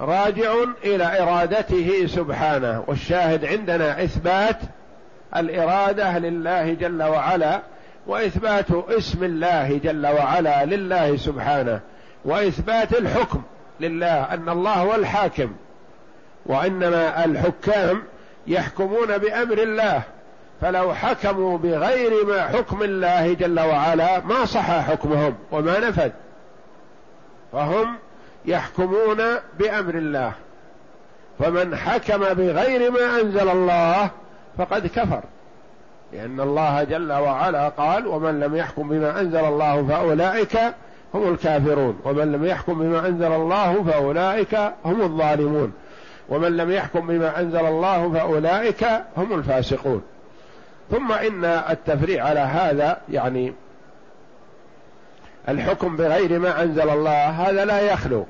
راجع 0.00 0.54
إلى 0.84 1.22
إرادته 1.22 2.06
سبحانه. 2.06 2.84
والشاهد 2.86 3.44
عندنا 3.44 4.04
إثبات 4.04 4.58
الإرادة 5.36 6.18
لله 6.18 6.74
جل 6.74 7.02
وعلا 7.02 7.60
وإثبات 8.06 8.66
اسم 8.70 9.24
الله 9.24 9.80
جل 9.84 10.06
وعلا 10.06 10.64
لله 10.64 11.16
سبحانه 11.16 11.80
وإثبات 12.24 12.92
الحكم 12.92 13.42
لله 13.80 14.34
أن 14.34 14.48
الله 14.48 14.72
هو 14.72 14.94
الحاكم 14.94 15.52
وإنما 16.46 17.24
الحكام 17.24 18.02
يحكمون 18.46 19.18
بأمر 19.18 19.58
الله. 19.58 20.02
فلو 20.60 20.94
حكموا 20.94 21.58
بغير 21.58 22.26
ما 22.26 22.42
حكم 22.42 22.82
الله 22.82 23.32
جل 23.32 23.60
وعلا 23.60 24.20
ما 24.20 24.44
صح 24.44 24.80
حكمهم 24.80 25.34
وما 25.52 25.80
نفذ 25.80 26.10
فهم 27.52 27.94
يحكمون 28.44 29.16
بأمر 29.58 29.94
الله. 29.94 30.32
فمن 31.38 31.76
حكم 31.76 32.18
بغير 32.18 32.90
ما 32.90 33.20
أنزل 33.20 33.48
الله 33.48 34.10
فقد 34.58 34.86
كفر. 34.86 35.20
لأن 36.12 36.40
الله 36.40 36.84
جل 36.84 37.12
وعلا 37.12 37.68
قال 37.68 38.06
ومن 38.06 38.40
لم 38.40 38.56
يحكم 38.56 38.88
بما 38.88 39.20
أنزل 39.20 39.44
الله 39.44 39.86
فأولئك 39.86 40.58
هم 41.14 41.28
الكافرون. 41.28 42.00
ومن 42.04 42.32
لم 42.32 42.44
يحكم 42.44 42.78
بما 42.78 43.08
أنزل 43.08 43.32
الله 43.32 43.84
فأولئك 43.84 44.54
هم 44.84 45.02
الظالمون. 45.02 45.72
ومن 46.28 46.56
لم 46.56 46.70
يحكم 46.70 47.06
بما 47.06 47.40
أنزل 47.40 47.66
الله 47.66 48.12
فأولئك 48.12 48.84
هم 49.16 49.38
الفاسقون. 49.38 50.02
ثم 50.90 51.12
إن 51.12 51.44
التفريع 51.44 52.24
على 52.24 52.40
هذا 52.40 53.00
يعني 53.08 53.52
الحكم 55.48 55.96
بغير 55.96 56.38
ما 56.38 56.62
أنزل 56.62 56.90
الله 56.90 57.28
هذا 57.28 57.64
لا 57.64 57.80
يخلو. 57.80 58.26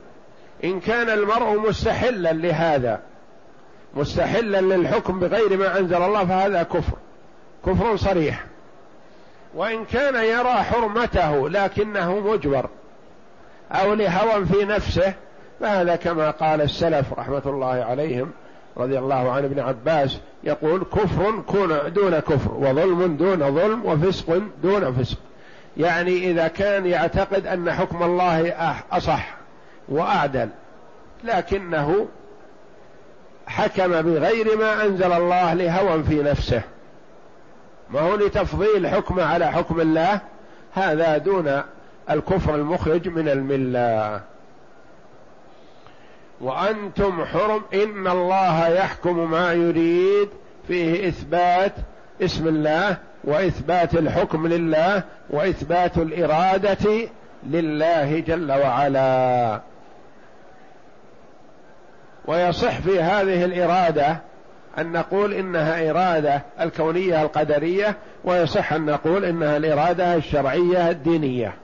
إن 0.64 0.80
كان 0.80 1.10
المرء 1.10 1.68
مستحلا 1.68 2.32
لهذا 2.32 3.00
مستحلا 3.94 4.60
للحكم 4.60 5.20
بغير 5.20 5.56
ما 5.56 5.78
أنزل 5.78 6.02
الله 6.02 6.24
فهذا 6.24 6.62
كفر. 6.62 6.96
كفر 7.66 7.96
صريح. 7.96 8.44
وإن 9.54 9.84
كان 9.84 10.14
يرى 10.14 10.52
حرمته 10.52 11.48
لكنه 11.48 12.20
مجبر 12.20 12.68
أو 13.72 13.94
لهوى 13.94 14.46
في 14.46 14.64
نفسه 14.64 15.14
فهذا 15.60 15.96
كما 15.96 16.30
قال 16.30 16.60
السلف 16.60 17.12
رحمة 17.12 17.42
الله 17.46 17.84
عليهم 17.84 18.32
رضي 18.76 18.98
الله 18.98 19.32
عن 19.32 19.44
ابن 19.44 19.60
عباس 19.60 20.18
يقول 20.44 20.84
كفر 20.84 21.42
دون 21.88 22.18
كفر 22.18 22.54
وظلم 22.54 23.16
دون 23.16 23.54
ظلم 23.54 23.86
وفسق 23.86 24.42
دون 24.62 24.94
فسق. 24.94 25.18
يعني 25.76 26.30
إذا 26.30 26.48
كان 26.48 26.86
يعتقد 26.86 27.46
أن 27.46 27.72
حكم 27.72 28.02
الله 28.02 28.54
أصح 28.92 29.36
وأعدل 29.88 30.48
لكنه 31.24 32.08
حكم 33.46 34.02
بغير 34.02 34.58
ما 34.58 34.84
أنزل 34.84 35.12
الله 35.12 35.54
لهوى 35.54 36.02
في 36.04 36.22
نفسه. 36.22 36.62
ما 37.90 38.00
هو 38.00 38.16
لتفضيل 38.16 38.88
حكمه 38.88 39.22
على 39.22 39.46
حكم 39.46 39.80
الله؟ 39.80 40.20
هذا 40.72 41.18
دون 41.18 41.62
الكفر 42.10 42.54
المخرج 42.54 43.08
من 43.08 43.28
الملة. 43.28 44.20
وأنتم 46.40 47.24
حرم 47.24 47.62
إن 47.74 48.06
الله 48.06 48.68
يحكم 48.68 49.30
ما 49.30 49.52
يريد 49.52 50.28
فيه 50.68 51.08
إثبات 51.08 51.72
اسم 52.22 52.48
الله 52.48 52.96
وإثبات 53.24 53.94
الحكم 53.94 54.46
لله 54.46 55.02
وإثبات 55.30 55.98
الإرادة 55.98 57.08
لله 57.46 58.20
جل 58.20 58.52
وعلا. 58.52 59.60
ويصح 62.26 62.80
في 62.80 63.00
هذه 63.00 63.44
الإرادة 63.44 64.20
أن 64.78 64.92
نقول 64.92 65.32
إنها 65.32 65.90
إرادة 65.90 66.42
الكونية 66.60 67.22
القدرية 67.22 67.96
ويصح 68.24 68.72
أن 68.72 68.86
نقول 68.86 69.24
إنها 69.24 69.56
الإرادة 69.56 70.14
الشرعية 70.14 70.90
الدينية. 70.90 71.54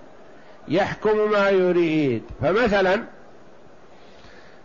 يحكم 0.68 1.30
ما 1.30 1.48
يريد. 1.48 2.22
فمثلا 2.42 3.02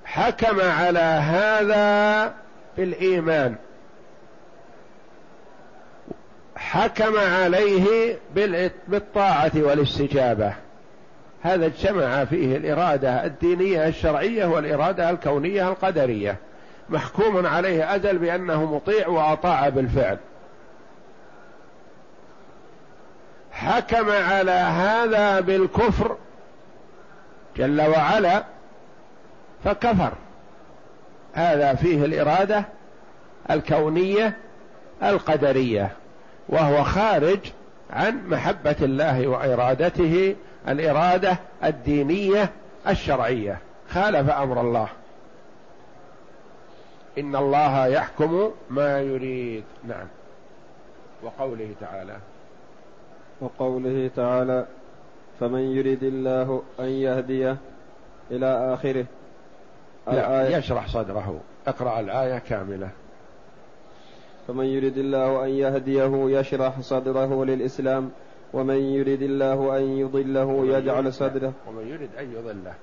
حكم 0.07 0.61
على 0.61 0.99
هذا 0.99 2.33
بالإيمان. 2.77 3.55
حكم 6.55 7.17
عليه 7.17 8.17
بالطاعة 8.87 9.51
والاستجابة. 9.55 10.53
هذا 11.41 11.65
اجتمع 11.65 12.25
فيه 12.25 12.57
الإرادة 12.57 13.25
الدينية 13.25 13.87
الشرعية 13.87 14.45
والإرادة 14.45 15.09
الكونية 15.09 15.67
القدرية. 15.67 16.37
محكوم 16.89 17.45
عليه 17.45 17.95
أجل 17.95 18.17
بأنه 18.17 18.75
مطيع 18.75 19.07
وأطاع 19.07 19.69
بالفعل. 19.69 20.17
حكم 23.51 24.09
على 24.09 24.51
هذا 24.51 25.39
بالكفر 25.39 26.17
جل 27.57 27.81
وعلا 27.81 28.43
فكفر. 29.67 30.13
هذا 31.33 31.73
فيه 31.73 32.05
الإرادة 32.05 32.63
الكونية 33.51 34.37
القدرية 35.03 35.91
وهو 36.49 36.83
خارج 36.83 37.39
عن 37.89 38.27
محبة 38.27 38.75
الله 38.81 39.27
وإرادته 39.27 40.35
الإرادة 40.67 41.37
الدينية 41.63 42.49
الشرعية. 42.87 43.57
خالف 43.89 44.29
أمر 44.29 44.61
الله. 44.61 44.87
إن 47.17 47.35
الله 47.35 47.87
يحكم 47.87 48.51
ما 48.69 49.01
يريد. 49.01 49.63
نعم. 49.87 50.07
وقوله 51.23 51.69
تعالى. 51.81 52.17
وقوله 53.41 54.09
تعالى 54.15 54.65
فمن 55.39 55.59
يريد 55.59 56.03
الله 56.03 56.61
أن 56.79 56.85
يهديه 56.85 57.57
إلى 58.31 58.73
آخره 58.73 59.05
لا 60.07 60.57
يشرح 60.57 60.87
صدره. 60.87 61.39
اقرأ 61.67 61.99
الآية 61.99 62.37
كاملة. 62.37 62.89
فمن 64.47 64.65
يريد 64.65 64.97
الله 64.97 65.45
أن 65.45 65.49
يهديه 65.49 66.39
يشرح 66.39 66.79
صدره 66.79 67.45
للإسلام 67.45 68.09
ومن 68.53 68.75
يريد 68.75 69.21
الله 69.21 69.77
أن 69.77 69.83
يضله 69.83 70.77
يجعل 70.77 71.13
صدره 71.13 71.53
ومن 71.67 71.87
يريد 71.87 72.09
أن 72.19 72.31
يضله. 72.31 72.73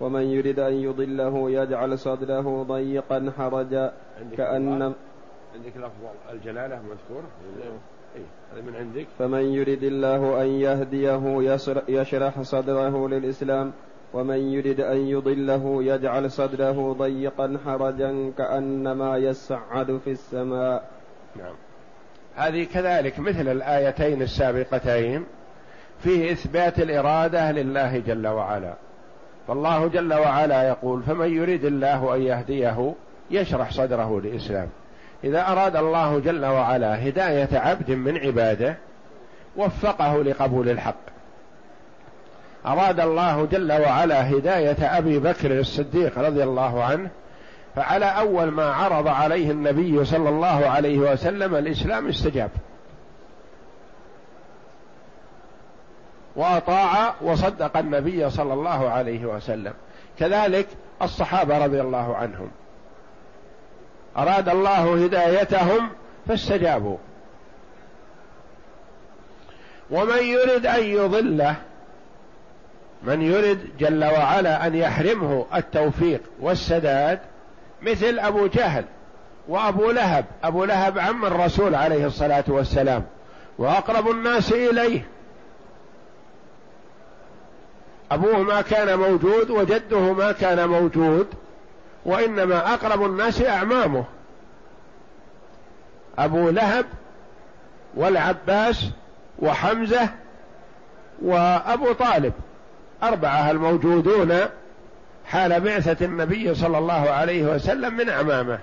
ومن 0.00 0.22
يريد 0.22 0.60
أن 0.60 0.72
يضله 0.72 1.50
يجعل 1.50 1.98
صدره 1.98 2.62
ضيقا 2.68 3.32
حرجا 3.38 3.92
كأن 4.36 4.82
عندك 5.54 5.76
لفظ 5.76 6.04
الجلالة 6.32 6.76
مذكور؟ 6.76 7.22
إيه 8.16 8.22
هذا 8.52 8.62
من 8.62 8.76
عندك. 8.76 9.06
فمن 9.18 9.44
يريد 9.44 9.82
الله 9.82 10.42
أن 10.42 10.46
يهديه 10.46 11.22
يشرح 11.88 12.42
صدره 12.42 13.08
للإسلام 13.08 13.72
ومن 14.14 14.52
يريد 14.52 14.80
أن 14.80 14.96
يضله 14.96 15.84
يجعل 15.84 16.30
صدره 16.30 16.96
ضيقا 16.98 17.58
حرجا 17.66 18.32
كأنما 18.38 19.16
يسعد 19.16 20.00
في 20.04 20.10
السماء. 20.10 20.84
نعم. 21.36 21.54
هذه 22.36 22.66
كذلك 22.74 23.18
مثل 23.18 23.48
الآيتين 23.48 24.22
السابقتين 24.22 25.24
فيه 26.02 26.32
إثبات 26.32 26.78
الإرادة 26.78 27.52
لله 27.52 27.98
جل 27.98 28.26
وعلا. 28.26 28.74
فالله 29.48 29.88
جل 29.88 30.14
وعلا 30.14 30.68
يقول 30.68 31.02
فمن 31.02 31.36
يريد 31.36 31.64
الله 31.64 32.14
أن 32.14 32.22
يهديه 32.22 32.94
يشرح 33.30 33.70
صدره 33.70 34.20
للاسلام 34.20 34.68
إذا 35.24 35.48
أراد 35.48 35.76
الله 35.76 36.18
جل 36.18 36.44
وعلا 36.44 37.08
هداية 37.08 37.58
عبد 37.58 37.90
من 37.90 38.18
عباده 38.18 38.76
وفقه 39.56 40.22
لقبول 40.22 40.68
الحق. 40.68 41.11
أراد 42.66 43.00
الله 43.00 43.44
جل 43.44 43.72
وعلا 43.72 44.30
هداية 44.30 44.98
أبي 44.98 45.18
بكر 45.18 45.60
الصديق 45.60 46.18
رضي 46.18 46.42
الله 46.42 46.84
عنه 46.84 47.10
فعلى 47.76 48.04
أول 48.04 48.50
ما 48.50 48.64
عرض 48.64 49.08
عليه 49.08 49.50
النبي 49.50 50.04
صلى 50.04 50.28
الله 50.28 50.66
عليه 50.66 50.98
وسلم 50.98 51.54
الإسلام 51.54 52.08
استجاب. 52.08 52.50
وأطاع 56.36 57.14
وصدق 57.22 57.76
النبي 57.76 58.30
صلى 58.30 58.52
الله 58.54 58.90
عليه 58.90 59.24
وسلم. 59.24 59.72
كذلك 60.18 60.66
الصحابة 61.02 61.64
رضي 61.64 61.80
الله 61.80 62.16
عنهم. 62.16 62.50
أراد 64.18 64.48
الله 64.48 65.04
هدايتهم 65.04 65.88
فاستجابوا. 66.28 66.96
ومن 69.90 70.22
يرد 70.22 70.66
أن 70.66 70.84
يضله 70.84 71.56
من 73.04 73.22
يرد 73.22 73.58
جل 73.78 74.04
وعلا 74.04 74.66
أن 74.66 74.74
يحرمه 74.74 75.46
التوفيق 75.54 76.20
والسداد 76.40 77.18
مثل 77.82 78.18
أبو 78.18 78.46
جهل 78.46 78.84
وأبو 79.48 79.90
لهب. 79.90 80.24
أبو 80.44 80.64
لهب 80.64 80.98
عم 80.98 81.24
الرسول 81.24 81.74
عليه 81.74 82.06
الصلاة 82.06 82.44
والسلام. 82.48 83.04
وأقرب 83.58 84.10
الناس 84.10 84.52
إليه. 84.52 85.06
أبوه 88.10 88.38
ما 88.38 88.60
كان 88.60 88.98
موجود 88.98 89.50
وجده 89.50 90.12
ما 90.12 90.32
كان 90.32 90.68
موجود. 90.68 91.26
وإنما 92.04 92.74
أقرب 92.74 93.04
الناس 93.04 93.42
أعمامه. 93.42 94.04
أبو 96.18 96.50
لهب 96.50 96.86
والعباس 97.94 98.90
وحمزة 99.38 100.08
وأبو 101.22 101.92
طالب. 101.92 102.32
أربعة 103.02 103.50
الموجودون 103.50 104.34
حال 105.26 105.60
بعثة 105.60 106.04
النبي 106.06 106.54
صلى 106.54 106.78
الله 106.78 107.10
عليه 107.10 107.42
وسلم 107.42 107.94
من 107.94 108.08
أعمامه 108.08 108.58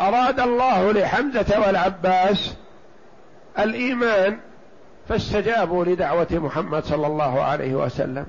أراد 0.00 0.40
الله 0.40 0.92
لحمزة 0.92 1.60
والعباس 1.66 2.54
الإيمان 3.58 4.38
فاستجابوا 5.08 5.84
لدعوة 5.84 6.26
محمد 6.30 6.84
صلى 6.84 7.06
الله 7.06 7.42
عليه 7.42 7.74
وسلم. 7.74 8.26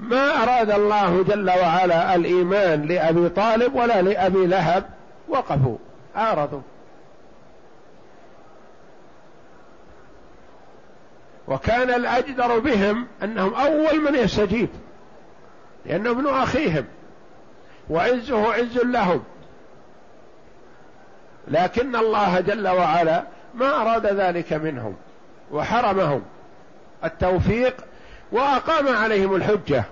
ما 0.00 0.42
أراد 0.42 0.70
الله 0.70 1.22
جل 1.22 1.50
وعلا 1.50 2.14
الإيمان 2.14 2.82
لأبي 2.82 3.28
طالب 3.28 3.74
ولا 3.74 4.02
لأبي 4.02 4.46
لهب 4.46 4.84
وقفوا 5.28 5.76
عارضوا. 6.16 6.60
وكان 11.48 11.90
الأجدر 11.90 12.58
بهم 12.58 13.06
أنهم 13.22 13.54
أول 13.54 14.00
من 14.00 14.14
يستجيب 14.14 14.68
لأنه 15.86 16.10
ابن 16.10 16.26
أخيهم 16.26 16.84
وعزه 17.90 18.52
عز 18.52 18.78
لهم. 18.78 19.24
لكن 21.48 21.96
الله 21.96 22.40
جل 22.40 22.68
وعلا 22.68 23.24
ما 23.54 23.80
أراد 23.82 24.06
ذلك 24.06 24.52
منهم 24.52 24.96
وحرمهم. 25.52 26.22
التوفيق 27.04 27.74
وأقام 28.32 28.96
عليهم 28.96 29.34
الحجة. 29.34 29.84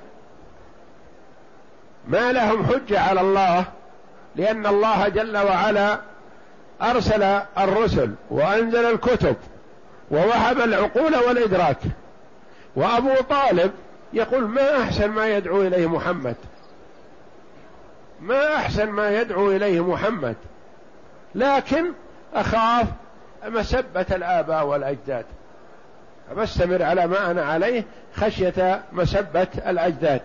ما 2.08 2.32
لهم 2.32 2.66
حجة 2.66 3.00
على 3.00 3.20
الله 3.20 3.64
لأن 4.36 4.66
الله 4.66 5.08
جل 5.08 5.36
وعلا 5.36 6.00
أرسل 6.82 7.22
الرسل 7.58 8.14
وأنزل 8.30 8.84
الكتب. 8.84 9.36
ووهب 10.12 10.60
العقول 10.60 11.16
والإدراك. 11.16 11.78
وأبو 12.76 13.14
طالب 13.14 13.72
يقول 14.12 14.48
ما 14.48 14.82
أحسن 14.82 15.10
ما 15.10 15.26
يدعو 15.26 15.62
إليه 15.62 15.86
محمد؟ 15.86 16.36
ما 18.20 18.54
أحسن 18.56 18.90
ما 18.90 19.20
يدعو 19.20 19.50
إليه 19.50 19.84
محمد. 19.84 20.36
لكن 21.34 21.92
أخاف 22.34 22.86
مسبة 23.44 24.06
الآباء 24.10 24.66
والأجداد. 24.66 25.24
فبستمر 26.30 26.82
على 26.82 27.06
ما 27.06 27.30
أنا 27.30 27.44
عليه 27.44 27.84
خشية 28.14 28.82
مسبة 28.92 29.48
الأجداد. 29.66 30.22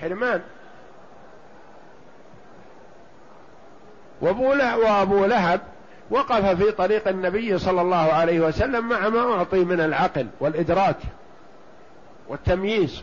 حرمان. 0.00 0.40
وأبو 4.20 5.24
لهب 5.24 5.60
وقف 6.14 6.62
في 6.62 6.72
طريق 6.72 7.08
النبي 7.08 7.58
صلى 7.58 7.80
الله 7.80 8.12
عليه 8.12 8.40
وسلم 8.40 8.88
مع 8.88 9.08
ما 9.08 9.20
أعطي 9.20 9.64
من 9.64 9.80
العقل 9.80 10.26
والإدراك 10.40 10.96
والتمييز. 12.28 13.02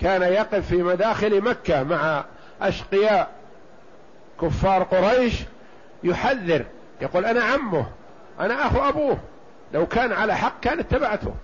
كان 0.00 0.22
يقف 0.22 0.68
في 0.68 0.82
مداخل 0.82 1.40
مكة 1.40 1.82
مع 1.82 2.24
أشقياء 2.62 3.30
كفار 4.40 4.82
قريش 4.82 5.34
يحذر 6.04 6.64
يقول 7.00 7.24
أنا 7.24 7.44
عمه 7.44 7.86
أنا 8.40 8.66
أخو 8.66 8.88
أبوه 8.88 9.18
لو 9.72 9.86
كان 9.86 10.12
على 10.12 10.36
حق 10.36 10.60
كان 10.60 10.78
اتبعته 10.78 11.34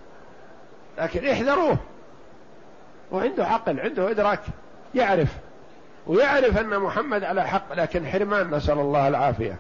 لكن 0.99 1.29
احذروه. 1.29 1.77
وعنده 3.13 3.47
عقل 3.47 3.81
عنده 3.81 4.11
إدراك 4.11 4.41
يعرف 4.95 5.29
ويعرف 6.07 6.59
أن 6.59 6.79
محمد 6.79 7.25
على 7.25 7.49
حق 7.49 7.73
لكن 7.75 8.07
حرمان 8.07 8.55
نسأل 8.55 8.79
الله 8.79 9.09
العافية. 9.09 9.57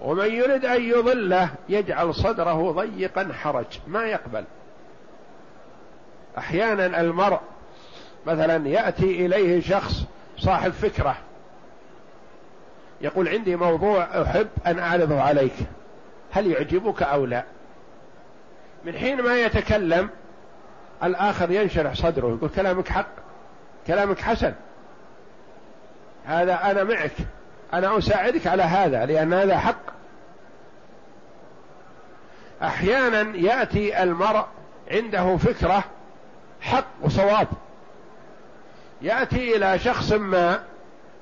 ومن 0.00 0.26
يرد 0.34 0.64
أن 0.64 0.82
يضله 0.82 1.50
يجعل 1.68 2.14
صدره 2.14 2.72
ضيقا 2.72 3.28
حرج 3.32 3.66
ما 3.86 4.04
يقبل. 4.04 4.44
أحيانا 6.38 7.00
المرء 7.00 7.40
مثلا 8.26 8.68
يأتي 8.68 9.26
إليه 9.26 9.60
شخص 9.60 10.04
صاحب 10.38 10.72
فكرة 10.72 11.16
يقول 13.00 13.28
عندي 13.28 13.56
موضوع 13.56 14.22
أحب 14.22 14.48
أن 14.66 14.78
أعرضه 14.78 15.20
عليك 15.20 15.54
هل 16.32 16.46
يعجبك 16.46 17.02
أو 17.02 17.26
لا؟ 17.26 17.44
من 18.84 18.98
حين 18.98 19.22
ما 19.22 19.40
يتكلم 19.40 20.10
الآخر 21.02 21.50
ينشرح 21.50 21.94
صدره 21.94 22.28
يقول 22.28 22.50
كلامك 22.50 22.88
حق 22.88 23.08
كلامك 23.86 24.20
حسن 24.20 24.54
هذا 26.24 26.70
أنا 26.70 26.84
معك. 26.84 27.12
أنا 27.74 27.98
أساعدك 27.98 28.46
على 28.46 28.62
هذا 28.62 29.06
لأن 29.06 29.32
هذا 29.32 29.58
حق. 29.58 29.80
أحيانا 32.62 33.36
يأتي 33.36 34.02
المرء 34.02 34.44
عنده 34.90 35.36
فكرة 35.36 35.84
حق 36.60 36.86
وصواب. 37.02 37.48
يأتي 39.02 39.56
إلى 39.56 39.78
شخص 39.78 40.12
ما 40.12 40.60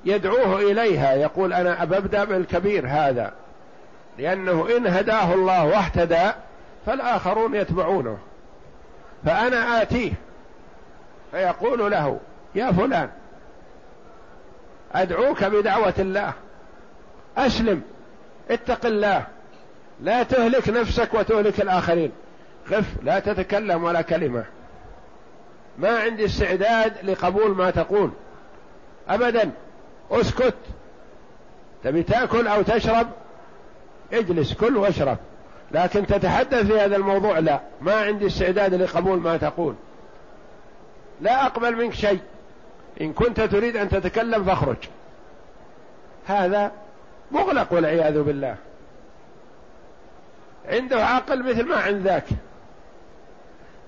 يدعوه 0.05 0.59
إليها 0.59 1.13
يقول 1.13 1.53
أنا 1.53 1.83
أبدأ 1.83 2.23
بالكبير 2.23 2.87
هذا 2.87 3.33
لأنه 4.17 4.67
إن 4.77 4.87
هداه 4.87 5.33
الله 5.33 5.65
واهتدى 5.65 6.31
فالآخرون 6.85 7.55
يتبعونه. 7.55 8.17
فأنا 9.25 9.81
آتيه 9.81 10.13
فيقول 11.31 11.91
له 11.91 12.19
يا 12.55 12.71
فلان 12.71 13.09
أدعوك 14.93 15.43
بدعوة 15.43 15.93
الله. 15.99 16.33
أسلم. 17.37 17.81
اتق 18.49 18.85
الله. 18.85 19.25
لا 20.01 20.23
تهلك 20.23 20.69
نفسك 20.69 21.13
وتهلك 21.13 21.61
الآخرين. 21.61 22.11
خف. 22.65 22.85
لا 23.03 23.19
تتكلم 23.19 23.83
ولا 23.83 24.01
كلمة. 24.01 24.45
ما 25.77 25.99
عندي 25.99 26.25
استعداد 26.25 26.93
لقبول 27.03 27.55
ما 27.55 27.71
تقول. 27.71 28.11
أبدا. 29.09 29.51
اسكت. 30.11 30.55
تبي 31.83 32.03
تأكل 32.03 32.47
أو 32.47 32.61
تشرب؟ 32.61 33.07
اجلس 34.13 34.53
كل 34.53 34.77
واشرب. 34.77 35.17
لكن 35.71 36.07
تتحدث 36.07 36.65
في 36.65 36.79
هذا 36.79 36.95
الموضوع 36.95 37.39
لا. 37.39 37.59
ما 37.81 37.95
عندي 37.95 38.27
استعداد 38.27 38.73
لقبول 38.73 39.19
ما 39.19 39.37
تقول. 39.37 39.75
لا 41.21 41.45
أقبل 41.45 41.75
منك 41.75 41.93
شيء. 41.93 42.19
إن 43.01 43.13
كنت 43.13 43.41
تريد 43.41 43.77
أن 43.77 43.89
تتكلم 43.89 44.43
فاخرج. 44.43 44.77
هذا 46.27 46.71
مغلق 47.31 47.73
والعياذ 47.73 48.21
بالله. 48.21 48.55
عنده 50.65 51.05
عقل 51.05 51.43
مثل 51.43 51.65
ما 51.65 51.75
عند 51.75 52.07
ذاك. 52.07 52.25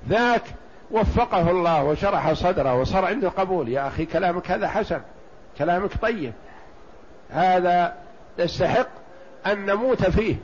ذاك 0.10 0.44
وفقه 0.92 1.52
الله 1.52 1.84
وشرح 1.84 2.34
صدره 2.34 2.76
وصار 2.76 3.06
عنده 3.06 3.30
قبول. 3.30 3.70
يا 3.70 3.88
أخي 3.88 4.06
كلامك 4.06 4.52
هذا 4.52 4.68
حسن. 4.68 5.02
كلامك 5.58 5.92
طيب. 6.02 6.34
هذا 7.30 7.94
يستحق 8.40 8.88
أن 9.48 9.66
نموت 9.66 10.10
فيه 10.10 10.36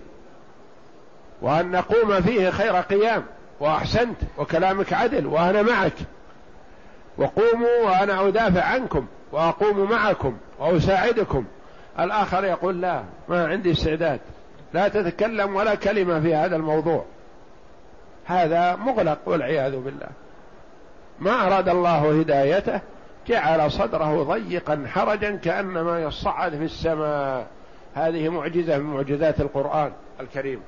وأن 1.42 1.72
نقوم 1.72 2.22
فيه 2.22 2.50
خير 2.50 2.76
قيام. 2.76 3.24
وأحسنت. 3.60 4.18
وكلامك 4.38 4.94
عدل. 4.94 5.26
وأنا 5.26 5.62
معك. 5.62 5.94
وقوموا 7.18 7.82
وأنا 7.86 8.28
أدافع 8.28 8.64
عنكم 8.64 9.06
وأقوم 9.32 9.90
معكم 9.92 10.38
وأساعدكم. 10.60 11.46
الآخر 12.00 12.44
يقول 12.44 12.82
لا 12.82 13.04
ما 13.30 13.48
عندي 13.48 13.72
استعداد. 13.72 14.20
لا 14.74 14.88
تتكلم 14.88 15.56
ولا 15.56 15.76
كلمة 15.76 16.20
في 16.20 16.36
هذا 16.36 16.56
الموضوع. 16.56 17.06
هذا 18.26 18.76
مغلق 18.76 19.18
والعياذ 19.26 19.76
بالله. 19.76 20.08
ما 21.20 21.48
أراد 21.48 21.70
الله 21.70 22.20
هدايته 22.20 22.82
جعل 23.28 23.72
صدره 23.72 24.24
ضيقا 24.24 24.86
حرجا 24.88 25.36
كأنما 25.36 26.02
يصعد 26.02 26.52
في 26.56 26.64
السماء. 26.64 27.48
هذه 27.96 28.30
معجزة 28.30 28.78
من 28.78 28.94
معجزات 28.94 29.42
القرآن 29.42 29.92
الكريم. 30.20 30.62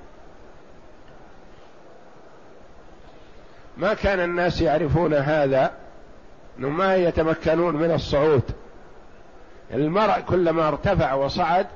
ما 3.77 3.93
كان 3.93 4.19
الناس 4.19 4.61
يعرفون 4.61 5.13
هذا 5.13 5.71
إنه 6.59 6.69
ما 6.69 6.95
يتمكنون 6.95 7.75
من 7.75 7.91
الصعود. 7.91 8.43
المرء 9.73 10.19
كلما 10.19 10.67
ارتفع 10.67 11.13
وصعد 11.13 11.67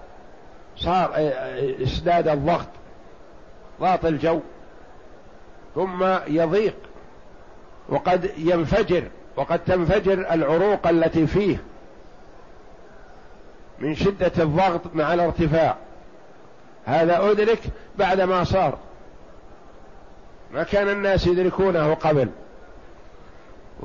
صار 0.78 1.12
ازداد 1.82 2.28
الضغط 2.28 2.68
ضغط 3.82 4.06
الجو 4.06 4.40
ثم 5.76 6.04
يضيق 6.28 6.76
وقد 7.90 8.32
ينفجر 8.38 9.04
وقد 9.36 9.60
تنفجر 9.60 10.34
العروق 10.34 10.88
التي 10.88 11.28
فيه 11.28 11.62
من 13.80 13.96
شدة 13.96 14.32
الضغط 14.38 14.82
مع 14.94 15.14
الارتفاع. 15.14 15.76
هذا 16.86 17.32
أدرك 17.32 17.60
بعد 17.98 18.22
ما 18.22 18.44
صار. 18.44 18.78
ما 20.54 20.64
كان 20.64 20.90
الناس 20.90 21.28
يدركونه 21.28 21.94
قبل. 21.94 22.30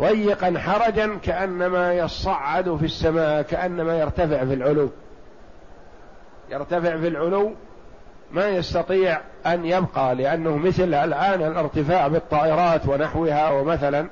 ضيقا 0.01 0.59
حرجا 0.59 1.19
كأنما 1.23 1.95
يصعد 1.95 2.77
في 2.77 2.85
السماء 2.85 3.43
كأنما 3.43 3.99
يرتفع 3.99 4.45
في 4.45 4.55
العلو. 4.55 4.91
يرتفع 6.51 6.97
في 6.97 7.09
العلو 7.09 7.53
ما 8.33 8.49
يستطيع 8.49 9.21
أن 9.47 9.65
يبقى 9.65 10.15
لأنه 10.15 10.57
مثل 10.57 10.95
الآن 10.95 11.43
الارتفاع 11.43 12.09
بالطائرات 12.09 12.89
ونحوها 12.89 13.51
ومثلا. 13.51 14.07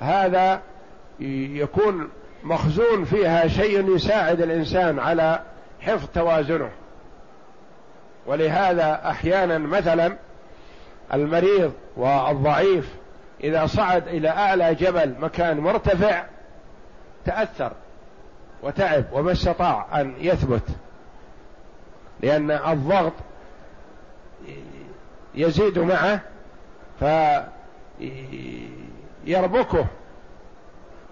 هذا 0.00 0.60
يكون 1.20 2.08
مخزون 2.44 3.04
فيها 3.04 3.48
شيء 3.48 3.94
يساعد 3.94 4.40
الإنسان 4.40 4.98
على 4.98 5.40
حفظ 5.80 6.06
توازنه. 6.14 6.70
ولهذا 8.26 9.00
أحيانا 9.06 9.58
مثلا 9.58 10.16
المريض 11.14 11.72
والضعيف 11.96 12.99
إذا 13.44 13.66
صعد 13.66 14.08
إلى 14.08 14.28
أعلى 14.28 14.74
جبل 14.74 15.14
مكان 15.20 15.60
مرتفع 15.60 16.24
تأثر 17.24 17.72
وتعب 18.62 19.04
وما 19.12 19.32
استطاع 19.32 20.00
أن 20.00 20.14
يثبت 20.18 20.62
لأن 22.20 22.50
الضغط 22.50 23.12
يزيد 25.34 25.78
معه 25.78 26.20
فيربكه. 29.26 29.86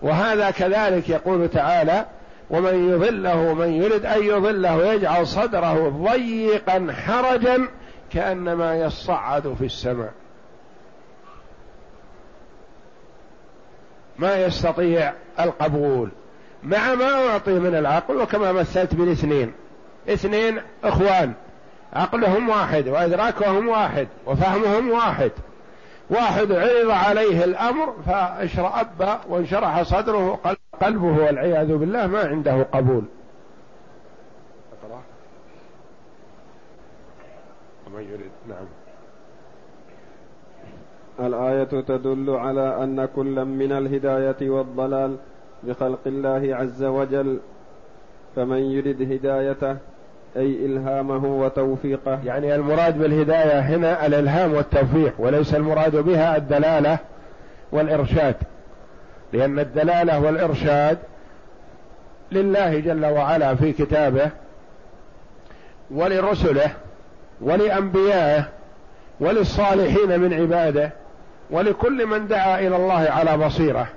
وهذا 0.03 0.51
كذلك 0.51 1.09
يقول 1.09 1.49
تعالى 1.49 2.07
ومن 2.51 2.91
يضله 2.91 3.55
من 3.55 3.73
يرد 3.73 4.07
أن 4.07 4.23
يضله 4.23 4.93
يجعل 4.93 5.27
صدره 5.27 5.89
ضيقا 5.89 6.93
حرجا 6.93 7.69
كأنما 8.13 8.77
يصعد 8.77 9.55
في 9.59 9.65
السماء. 9.65 10.13
ما 14.19 14.37
يستطيع 14.37 15.13
القبول 15.41 16.09
مع 16.63 16.95
ما 16.95 17.29
أعطي 17.29 17.59
من 17.59 17.75
العقل 17.75 18.17
وكما 18.17 18.53
مثلت 18.53 18.95
بالاثنين 18.95 19.53
اثنين. 20.09 20.61
إخوان 20.85 21.33
عقلهم 21.93 22.49
واحد 22.49 22.89
وإدراكهم 22.89 23.69
واحد 23.69 24.09
وفهمهم 24.27 24.91
واحد. 24.91 25.31
واحد 26.11 26.53
عرض 26.53 26.91
عليه 26.91 27.45
الأمر 27.45 27.95
فاشرأب 28.07 29.19
وانشرح 29.29 29.83
صدره 29.83 30.41
قلبه 30.81 31.25
والعياذ 31.25 31.77
بالله 31.77 32.07
ما 32.07 32.21
عنده 32.21 32.63
قبول. 32.73 33.05
ومن 37.87 38.03
يريد 38.03 38.31
نعم. 38.49 38.67
الآية 41.21 41.65
تدل 41.65 42.31
على 42.31 42.85
أن 42.85 43.09
كلا 43.17 43.45
من 43.45 43.73
الهداية 43.73 44.51
والضلال 44.51 45.17
بخلق 45.63 45.99
الله 46.07 46.57
عز 46.57 46.85
وجل 46.85 47.39
فمن 48.37 48.59
يرد 48.59 49.13
هدايته 49.13 49.77
أي 50.37 50.67
إلهامه 50.67 51.27
وتوفيقه. 51.27 52.21
يعني 52.25 52.55
المراد 52.55 52.99
بالهداية 52.99 53.61
هنا 53.61 54.07
الإلهام 54.07 54.55
والتوفيق 54.55 55.15
وليس 55.19 55.55
المراد 55.55 55.97
بها 55.97 56.37
الدلالة 56.37 56.99
والإرشاد. 57.73 58.37
لأن 59.33 59.59
الدلالة 59.59 60.21
والإرشاد 60.21 60.99
لله 62.33 62.81
جل 62.81 63.07
وعلا 63.07 63.55
في 63.55 63.73
كتابه 63.73 64.31
ولرسله 65.91 66.71
ولأنبيائه 67.41 68.45
وللصالحين 69.21 70.21
من 70.21 70.33
عباده. 70.33 70.93
ولكل 71.51 72.07
من 72.07 72.27
دعا 72.27 72.59
إلى 72.59 72.77
الله 72.77 73.11
على 73.11 73.37
بصيرة. 73.37 73.89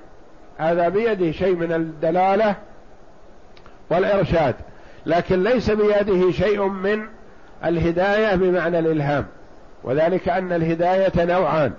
هذا 0.57 0.89
بيده 0.89 1.31
شيء 1.31 1.55
من 1.55 1.71
الدلالة 1.73 2.55
والإرشاد. 3.89 4.55
لكن 5.05 5.43
ليس 5.43 5.71
بيده 5.71 6.31
شيء 6.31 6.65
من 6.67 7.01
الهداية 7.65 8.35
بمعنى 8.35 8.79
الإلهام. 8.79 9.25
وذلك 9.83 10.29
أن 10.29 10.53
الهداية 10.53 11.25
نوعان. 11.25 11.73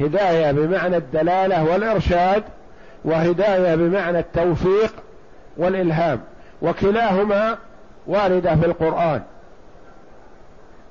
هداية 0.00 0.52
بمعنى 0.52 0.96
الدلالة 0.96 1.64
والإرشاد 1.64 2.42
وهداية 3.04 3.74
بمعنى 3.74 4.18
التوفيق 4.18 4.94
والإلهام. 5.56 6.20
وكلاهما 6.62 7.58
واردة 8.06 8.56
في 8.56 8.66
القرآن. 8.66 9.22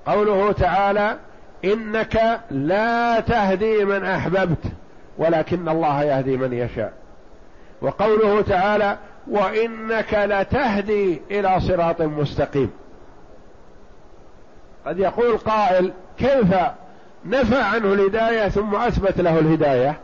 قوله 0.06 0.52
تعالى 0.52 1.16
إنك 1.66 2.42
لا 2.52 3.20
تهدي 3.20 3.86
من 3.86 4.06
أحببت 4.06 4.64
ولكن 5.18 5.70
الله 5.70 6.04
يهدي 6.04 6.38
من 6.38 6.54
يشاء. 6.54 6.94
وقوله 7.82 8.42
تعالى 8.42 8.98
وإنك 9.28 10.14
لتهدي 10.14 11.22
إلى 11.32 11.60
صراط 11.60 12.02
مستقيم. 12.02 12.72
قد 14.86 15.00
يقول 15.00 15.38
قائل 15.38 15.92
كيف 16.18 16.56
نفى 17.26 17.62
عنه 17.62 17.94
الهداية 17.94 18.50
ثم 18.50 18.76
أثبت 18.76 19.22
له 19.22 19.40
الهداية؟ 19.40 20.00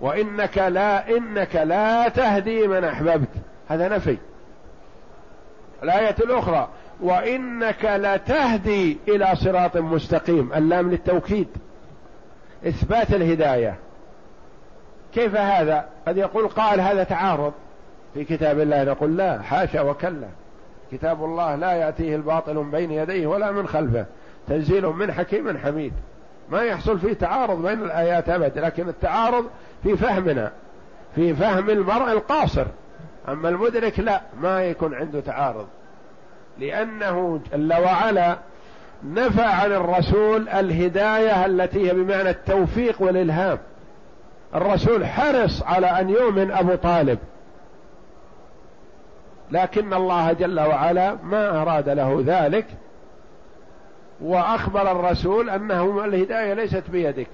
وإنك 0.00 0.58
لا 0.58 1.16
إنك 1.16 1.56
لا 1.56 2.08
تهدي 2.08 2.66
من 2.66 2.84
أحببت. 2.84 3.28
هذا 3.68 3.88
نفي. 3.88 4.16
الآية 5.82 6.16
الأخرى 6.20 6.68
وإنك 7.00 7.84
لتهدي 7.84 8.98
إلى 9.08 9.36
صراط 9.36 9.76
مستقيم 9.76 10.52
اللام 10.52 10.90
للتوكيد 10.90 11.48
إثبات 12.66 13.10
الهداية. 13.10 13.74
كيف 15.14 15.36
هذا؟ 15.36 15.84
قد 16.08 16.16
يقول 16.16 16.48
قال 16.48 16.80
هذا 16.80 17.04
تعارض. 17.04 17.52
في 18.14 18.24
كتاب 18.24 18.60
الله 18.60 18.84
نقول 18.84 19.16
لا 19.16 19.42
حاشا 19.42 19.80
وكلا. 19.80 20.28
كتاب 20.92 21.24
الله 21.24 21.54
لا 21.54 21.72
يأتيه 21.72 22.16
الباطل 22.16 22.54
من 22.54 22.70
بين 22.70 22.90
يديه 22.90 23.26
ولا 23.26 23.52
من 23.52 23.66
خلفه. 23.66 24.06
تنزيل 24.48 24.86
من 24.86 25.12
حكيم 25.12 25.58
حميد. 25.58 25.92
ما 26.50 26.62
يحصل 26.62 26.98
فيه 26.98 27.12
تعارض 27.12 27.66
بين 27.66 27.82
الآيات 27.82 28.28
أبد 28.28 28.58
لكن 28.58 28.88
التعارض 28.88 29.44
في 29.82 29.96
فهمنا 29.96 30.52
في 31.14 31.34
فهم 31.34 31.70
المرء 31.70 32.12
القاصر. 32.12 32.66
أما 33.28 33.48
المدرك 33.48 34.00
لا 34.00 34.20
ما 34.40 34.62
يكون 34.62 34.94
عنده 34.94 35.20
تعارض. 35.20 35.66
لأنه 36.58 37.40
جل 37.52 37.74
وعلا 37.74 38.36
نفى 39.04 39.42
عن 39.42 39.72
الرسول 39.72 40.48
الهداية 40.48 41.46
التي 41.46 41.88
هي 41.88 41.94
بمعنى 41.94 42.30
التوفيق 42.30 43.02
والإلهام. 43.02 43.58
الرسول 44.54 45.06
حرص 45.06 45.62
على 45.62 45.86
أن 45.86 46.10
يؤمن 46.10 46.50
أبو 46.50 46.74
طالب. 46.74 47.18
لكن 49.50 49.94
الله 49.94 50.32
جل 50.32 50.60
وعلا 50.60 51.16
ما 51.22 51.62
أراد 51.62 51.88
له 51.88 52.22
ذلك 52.26 52.66
وأخبر 54.20 54.92
الرسول 54.92 55.50
أنه 55.50 56.04
الهداية 56.04 56.54
ليست 56.54 56.84
بيدك. 56.92 57.30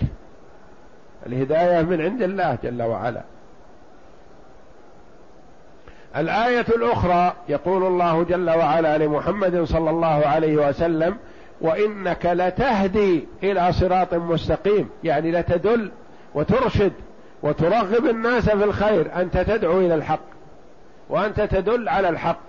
الهداية 1.27 1.83
من 1.83 2.01
عند 2.01 2.23
الله 2.23 2.59
جل 2.63 2.83
وعلا. 2.83 3.23
الآية 6.17 6.67
الأخرى 6.77 7.33
يقول 7.49 7.83
الله 7.83 8.23
جل 8.23 8.51
وعلا 8.51 8.99
لمحمد 8.99 9.65
صلى 9.65 9.91
الله 9.91 10.27
عليه 10.27 10.69
وسلم 10.69 11.17
وإنك 11.61 12.27
لتهدي 12.27 13.29
إلى 13.43 13.73
صراط 13.73 14.15
مستقيم 14.15 14.89
يعني 15.05 15.33
لتدل 15.33 15.91
وترشد 16.35 16.93
وترغب 17.43 18.07
الناس 18.07 18.51
في 18.51 18.65
الخير 18.65 19.21
أنت 19.21 19.39
تدعو 19.39 19.81
إلى 19.81 19.95
الحق 19.95 20.25
وأنت 21.09 21.41
تدل 21.41 21.89
على 21.89 22.09
الحق 22.09 22.41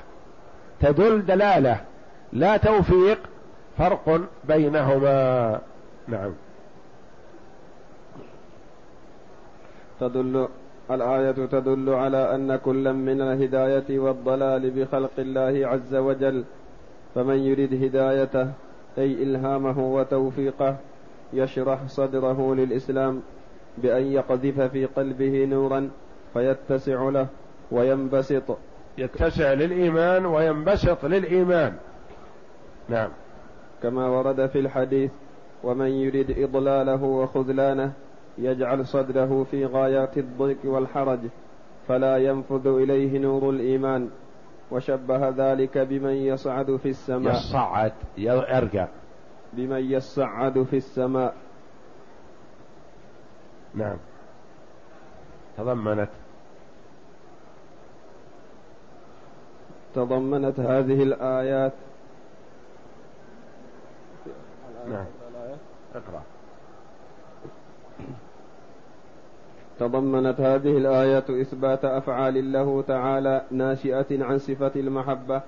تدل 0.81 1.25
دلالة 1.25 1.81
لا 2.33 2.57
توفيق 2.57 3.19
فرق 3.77 4.21
بينهما. 4.43 5.59
نعم. 6.07 6.33
تدل 9.99 10.47
الآية 10.91 11.31
تدل 11.31 11.89
على 11.89 12.35
أن 12.35 12.55
كلا 12.55 12.91
من 12.91 13.21
الهداية 13.21 13.99
والضلال 13.99 14.71
بخلق 14.71 15.11
الله 15.19 15.67
عز 15.67 15.95
وجل 15.95 16.43
فمن 17.15 17.39
يريد 17.39 17.83
هدايته 17.83 18.47
أي 18.97 19.23
إلهامه 19.23 19.79
وتوفيقه 19.95 20.75
يشرح 21.33 21.79
صدره 21.87 22.55
للإسلام 22.55 23.21
بأن 23.77 24.03
يقذف 24.03 24.61
في 24.61 24.85
قلبه 24.85 25.45
نورا 25.45 25.89
فيتسع 26.33 27.09
له 27.09 27.27
وينبسط. 27.71 28.57
يتسع 28.97 29.53
للإيمان 29.53 30.25
وينبسط 30.25 31.05
للإيمان. 31.05 31.73
نعم. 32.89 33.09
كما 33.83 34.07
ورد 34.07 34.45
في 34.47 34.59
الحديث 34.59 35.11
ومن 35.63 35.87
يرد 35.87 36.35
إضلاله 36.37 37.03
وخذلانه 37.03 37.93
يجعل 38.37 38.85
صدره 38.85 39.43
في 39.43 39.65
غاية 39.65 40.11
الضيق 40.17 40.57
والحرج 40.63 41.19
فلا 41.87 42.17
ينفذ 42.17 42.67
إليه 42.67 43.19
نور 43.19 43.49
الإيمان. 43.49 44.09
وشبه 44.71 45.29
ذلك 45.29 45.77
بمن 45.77 46.13
يصعد 46.13 46.75
في 46.75 46.89
السماء. 46.89 47.33
يصعد 47.33 47.93
يرجع 48.17 48.87
بمن 49.53 49.91
يصعد 49.91 50.63
في 50.63 50.77
السماء. 50.77 51.35
نعم. 53.75 53.97
تضمنت. 55.57 56.09
تضمنت 59.95 60.59
هذه 60.59 61.03
الآيات. 61.03 61.73
نعم. 64.87 65.05
اقرأ. 65.95 66.23
تضمنت 69.79 70.41
هذه 70.41 70.77
الآيات 70.77 71.29
إثبات 71.29 71.85
أفعال 71.85 72.51
له 72.51 72.81
تعالى 72.87 73.41
ناشئة 73.51 74.23
عن 74.23 74.37
صفة 74.37 74.71
المحبة 74.75 75.41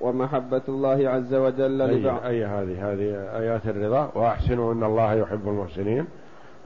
ومحبة 0.00 0.62
الله 0.68 1.08
عز 1.08 1.34
وجل 1.34 1.82
أي, 1.82 2.10
أي 2.26 2.44
هذه 2.44 2.92
هذه 2.92 3.38
آيات 3.38 3.66
الرضا 3.66 4.10
وأحسنوا 4.14 4.72
إن 4.72 4.84
الله 4.84 5.14
يحب 5.14 5.48
المحسنين. 5.48 6.06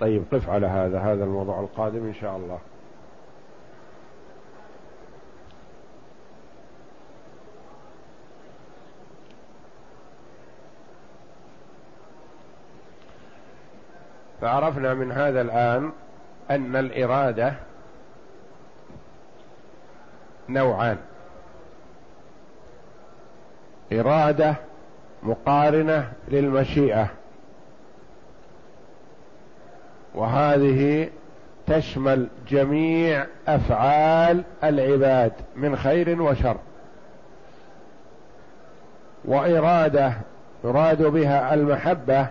طيب 0.01 0.25
قف 0.33 0.51
على 0.51 0.67
هذا 0.67 0.99
هذا 0.99 1.25
الموضوع 1.25 1.61
القادم 1.61 2.07
إن 2.07 2.15
شاء 2.15 2.37
الله. 2.37 2.59
فعرفنا 14.41 14.95
من 14.95 15.13
هذا 15.13 15.41
الآن 15.41 15.93
أن 16.51 16.77
الإرادة 16.77 17.55
نوعان. 20.49 20.97
إرادة 23.93 24.55
مقارنة 25.23 26.13
للمشيئة. 26.29 27.09
وهذه 30.15 31.11
تشمل 31.67 32.29
جميع 32.49 33.27
أفعال 33.49 34.45
العباد 34.65 35.33
من 35.57 35.77
خير 35.77 36.23
وشر. 36.23 36.57
وإرادة 39.25 40.13
يراد 40.65 41.03
بها 41.03 41.55
المحبة 41.55 42.27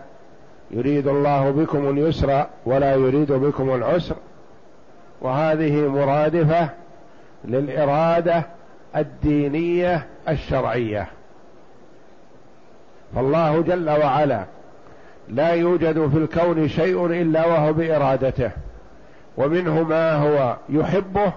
يريد 0.72 1.08
الله 1.08 1.52
بكم 1.52 1.90
اليسر 1.90 2.46
ولا 2.66 2.96
يريد 2.96 3.32
بكم 3.32 3.76
العسر. 3.76 4.16
وهذه 5.22 5.88
مرادفة 5.88 6.70
للإرادة 7.46 8.44
الدينية 8.96 10.06
الشرعية. 10.30 11.08
فالله 13.16 13.62
جل 13.62 13.90
وعلا 13.90 14.46
لا 15.30 15.50
يوجد 15.50 16.08
في 16.08 16.18
الكون 16.18 16.68
شيء 16.68 17.06
إلا 17.06 17.46
وهو 17.46 17.74
بإرادته. 17.74 18.52
ومنه 19.38 19.84
ما 19.84 20.14
هو 20.16 20.58
يحبه 20.70 21.34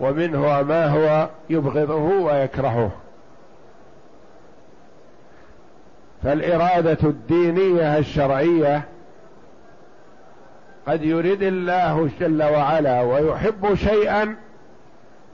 ومنه 0.00 0.62
ما 0.62 0.86
هو 0.86 1.28
يبغضه 1.50 2.02
ويكرهه. 2.02 2.90
فالإرادة 6.24 6.98
الدينية 7.02 7.98
الشرعية 7.98 8.82
قد 10.86 11.04
يريد 11.04 11.42
الله 11.42 12.10
جل 12.20 12.42
وعلا 12.42 13.00
ويحب 13.00 13.74
شيئا 13.74 14.36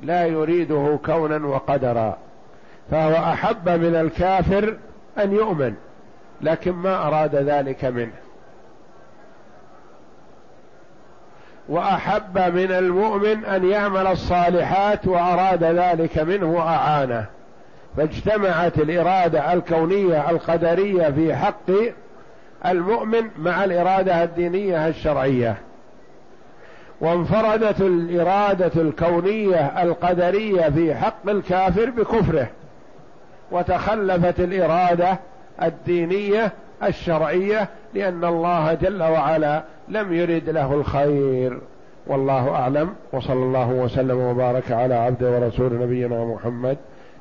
لا 0.02 0.26
يريده 0.26 0.98
كونا 1.06 1.46
وقدرا 1.46 2.18
فهو 2.90 3.12
أحب 3.12 3.68
من 3.68 3.94
الكافر 3.94 4.76
أن 5.18 5.32
يؤمن 5.32 5.74
لكن 6.40 6.72
ما 6.72 7.06
أراد 7.06 7.34
ذلك 7.34 7.84
منه. 7.84 8.12
وأحب 11.68 12.38
من 12.38 12.72
المؤمن 12.72 13.44
أن 13.44 13.70
يعمل 13.70 14.06
الصالحات 14.06 15.06
وأراد 15.06 15.64
ذلك 15.64 16.18
منه 16.18 16.46
وأعانه. 16.46 17.26
فاجتمعت 17.96 18.78
الإرادة 18.78 19.52
الكونية 19.52 20.30
القدرية 20.30 21.10
في 21.10 21.36
حق 21.36 21.70
المؤمن 22.66 23.22
مع 23.38 23.64
الإرادة 23.64 24.24
الدينية 24.24 24.88
الشرعية. 24.88 25.56
وانفردت 27.00 27.80
الإرادة 27.80 28.82
الكونية 28.82 29.82
القدرية 29.82 30.70
في 30.70 30.94
حق 30.94 31.28
الكافر 31.28 31.90
بكفره 31.90 32.48
وتخلفت 33.50 34.40
الإرادة 34.40 35.18
الدينية 35.62 36.52
الشرعية 36.82 37.68
لأن 37.94 38.24
الله 38.24 38.74
جل 38.74 39.02
وعلا 39.02 39.62
لم 39.88 40.12
يرد 40.12 40.50
له 40.50 40.74
الخير. 40.74 41.60
والله 42.06 42.50
أعلم 42.50 42.94
وصلى 43.12 43.42
الله 43.42 43.70
وسلم 43.70 44.18
وبارك 44.18 44.72
على 44.72 44.94
عبد 44.94 45.24
ورسول 45.24 45.74
نبينا 45.74 46.24
محمد 46.24 46.76